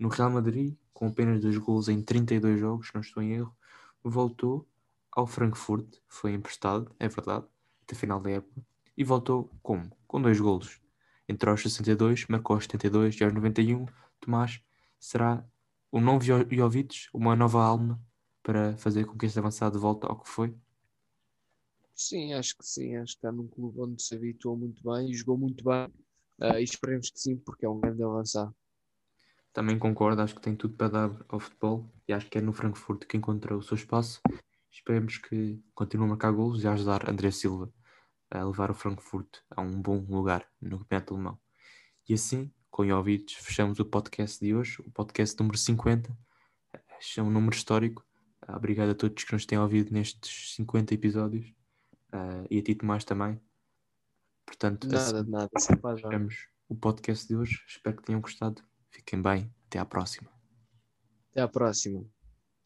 no 0.00 0.08
Real 0.08 0.30
Madrid, 0.30 0.76
com 0.92 1.08
apenas 1.08 1.40
dois 1.40 1.56
gols 1.58 1.88
em 1.88 2.02
32 2.02 2.58
jogos, 2.58 2.90
não 2.94 3.00
estou 3.00 3.22
em 3.22 3.32
erro, 3.32 3.56
voltou 4.02 4.68
ao 5.12 5.26
Frankfurt, 5.26 5.96
foi 6.08 6.32
emprestado, 6.32 6.94
é 6.98 7.08
verdade, 7.08 7.46
até 7.82 7.94
final 7.94 8.20
da 8.20 8.30
época, 8.30 8.64
e 8.96 9.04
voltou 9.04 9.50
como? 9.62 9.90
Com 10.06 10.20
dois 10.20 10.40
golos. 10.40 10.80
Entre 11.28 11.48
aos 11.48 11.62
62, 11.62 12.26
marcou 12.28 12.54
aos 12.54 12.64
72 12.64 13.20
e 13.20 13.24
aos 13.24 13.32
91, 13.32 13.86
Tomás 14.20 14.60
será 14.98 15.44
um 15.94 16.00
novo 16.00 16.24
Jovic, 16.24 17.08
uma 17.14 17.36
nova 17.36 17.62
alma 17.62 18.02
para 18.42 18.76
fazer 18.76 19.06
com 19.06 19.16
que 19.16 19.26
este 19.26 19.38
avançado 19.38 19.78
volte 19.78 20.04
ao 20.04 20.20
que 20.20 20.28
foi? 20.28 20.52
Sim, 21.94 22.34
acho 22.34 22.56
que 22.58 22.66
sim. 22.66 22.96
Acho 22.96 23.12
que 23.12 23.18
está 23.18 23.30
num 23.30 23.46
clube 23.46 23.80
onde 23.80 24.02
se 24.02 24.16
habituou 24.16 24.56
muito 24.56 24.82
bem 24.82 25.08
e 25.08 25.14
jogou 25.14 25.38
muito 25.38 25.62
bem. 25.62 25.86
Uh, 26.40 26.58
e 26.58 26.64
esperemos 26.64 27.10
que 27.10 27.20
sim, 27.20 27.36
porque 27.36 27.64
é 27.64 27.68
um 27.68 27.78
grande 27.78 28.02
avançado. 28.02 28.52
Também 29.52 29.78
concordo, 29.78 30.20
acho 30.20 30.34
que 30.34 30.40
tem 30.40 30.56
tudo 30.56 30.74
para 30.74 30.88
dar 30.88 31.24
ao 31.28 31.38
futebol 31.38 31.88
e 32.08 32.12
acho 32.12 32.28
que 32.28 32.38
é 32.38 32.40
no 32.40 32.52
Frankfurt 32.52 33.04
que 33.06 33.16
encontra 33.16 33.56
o 33.56 33.62
seu 33.62 33.76
espaço. 33.76 34.20
Esperemos 34.72 35.18
que 35.18 35.62
continue 35.76 36.06
a 36.06 36.08
marcar 36.08 36.32
golos 36.32 36.64
e 36.64 36.66
a 36.66 36.72
ajudar 36.72 37.08
André 37.08 37.30
Silva 37.30 37.72
a 38.28 38.44
levar 38.44 38.68
o 38.68 38.74
Frankfurt 38.74 39.38
a 39.48 39.60
um 39.60 39.80
bom 39.80 40.04
lugar 40.08 40.44
no 40.60 40.80
campeonato 40.80 41.14
alemão. 41.14 41.38
E 42.08 42.14
assim 42.14 42.52
com 42.74 42.84
Jovic, 42.84 43.40
fechamos 43.40 43.78
o 43.78 43.84
podcast 43.84 44.44
de 44.44 44.52
hoje, 44.52 44.82
o 44.84 44.90
podcast 44.90 45.38
número 45.38 45.56
50. 45.56 46.12
É 47.16 47.22
um 47.22 47.30
número 47.30 47.54
histórico. 47.54 48.04
Uh, 48.48 48.56
obrigado 48.56 48.90
a 48.90 48.94
todos 48.96 49.22
que 49.22 49.32
nos 49.32 49.46
têm 49.46 49.56
ouvido 49.56 49.92
nestes 49.92 50.56
50 50.56 50.92
episódios 50.92 51.46
uh, 52.12 52.44
e 52.50 52.58
a 52.58 52.62
ti 52.64 52.74
Tomás 52.74 53.04
também. 53.04 53.40
Portanto, 54.44 54.88
nada, 54.88 55.20
assim, 55.20 55.30
nada, 55.30 55.48
fechamos 55.94 56.48
o 56.68 56.74
podcast 56.74 57.28
de 57.28 57.36
hoje. 57.36 57.62
Espero 57.68 57.96
que 57.96 58.02
tenham 58.02 58.20
gostado. 58.20 58.60
Fiquem 58.90 59.22
bem. 59.22 59.54
Até 59.68 59.78
à 59.78 59.84
próxima. 59.84 60.28
Até 61.30 61.42
à 61.42 61.46
próxima. 61.46 62.04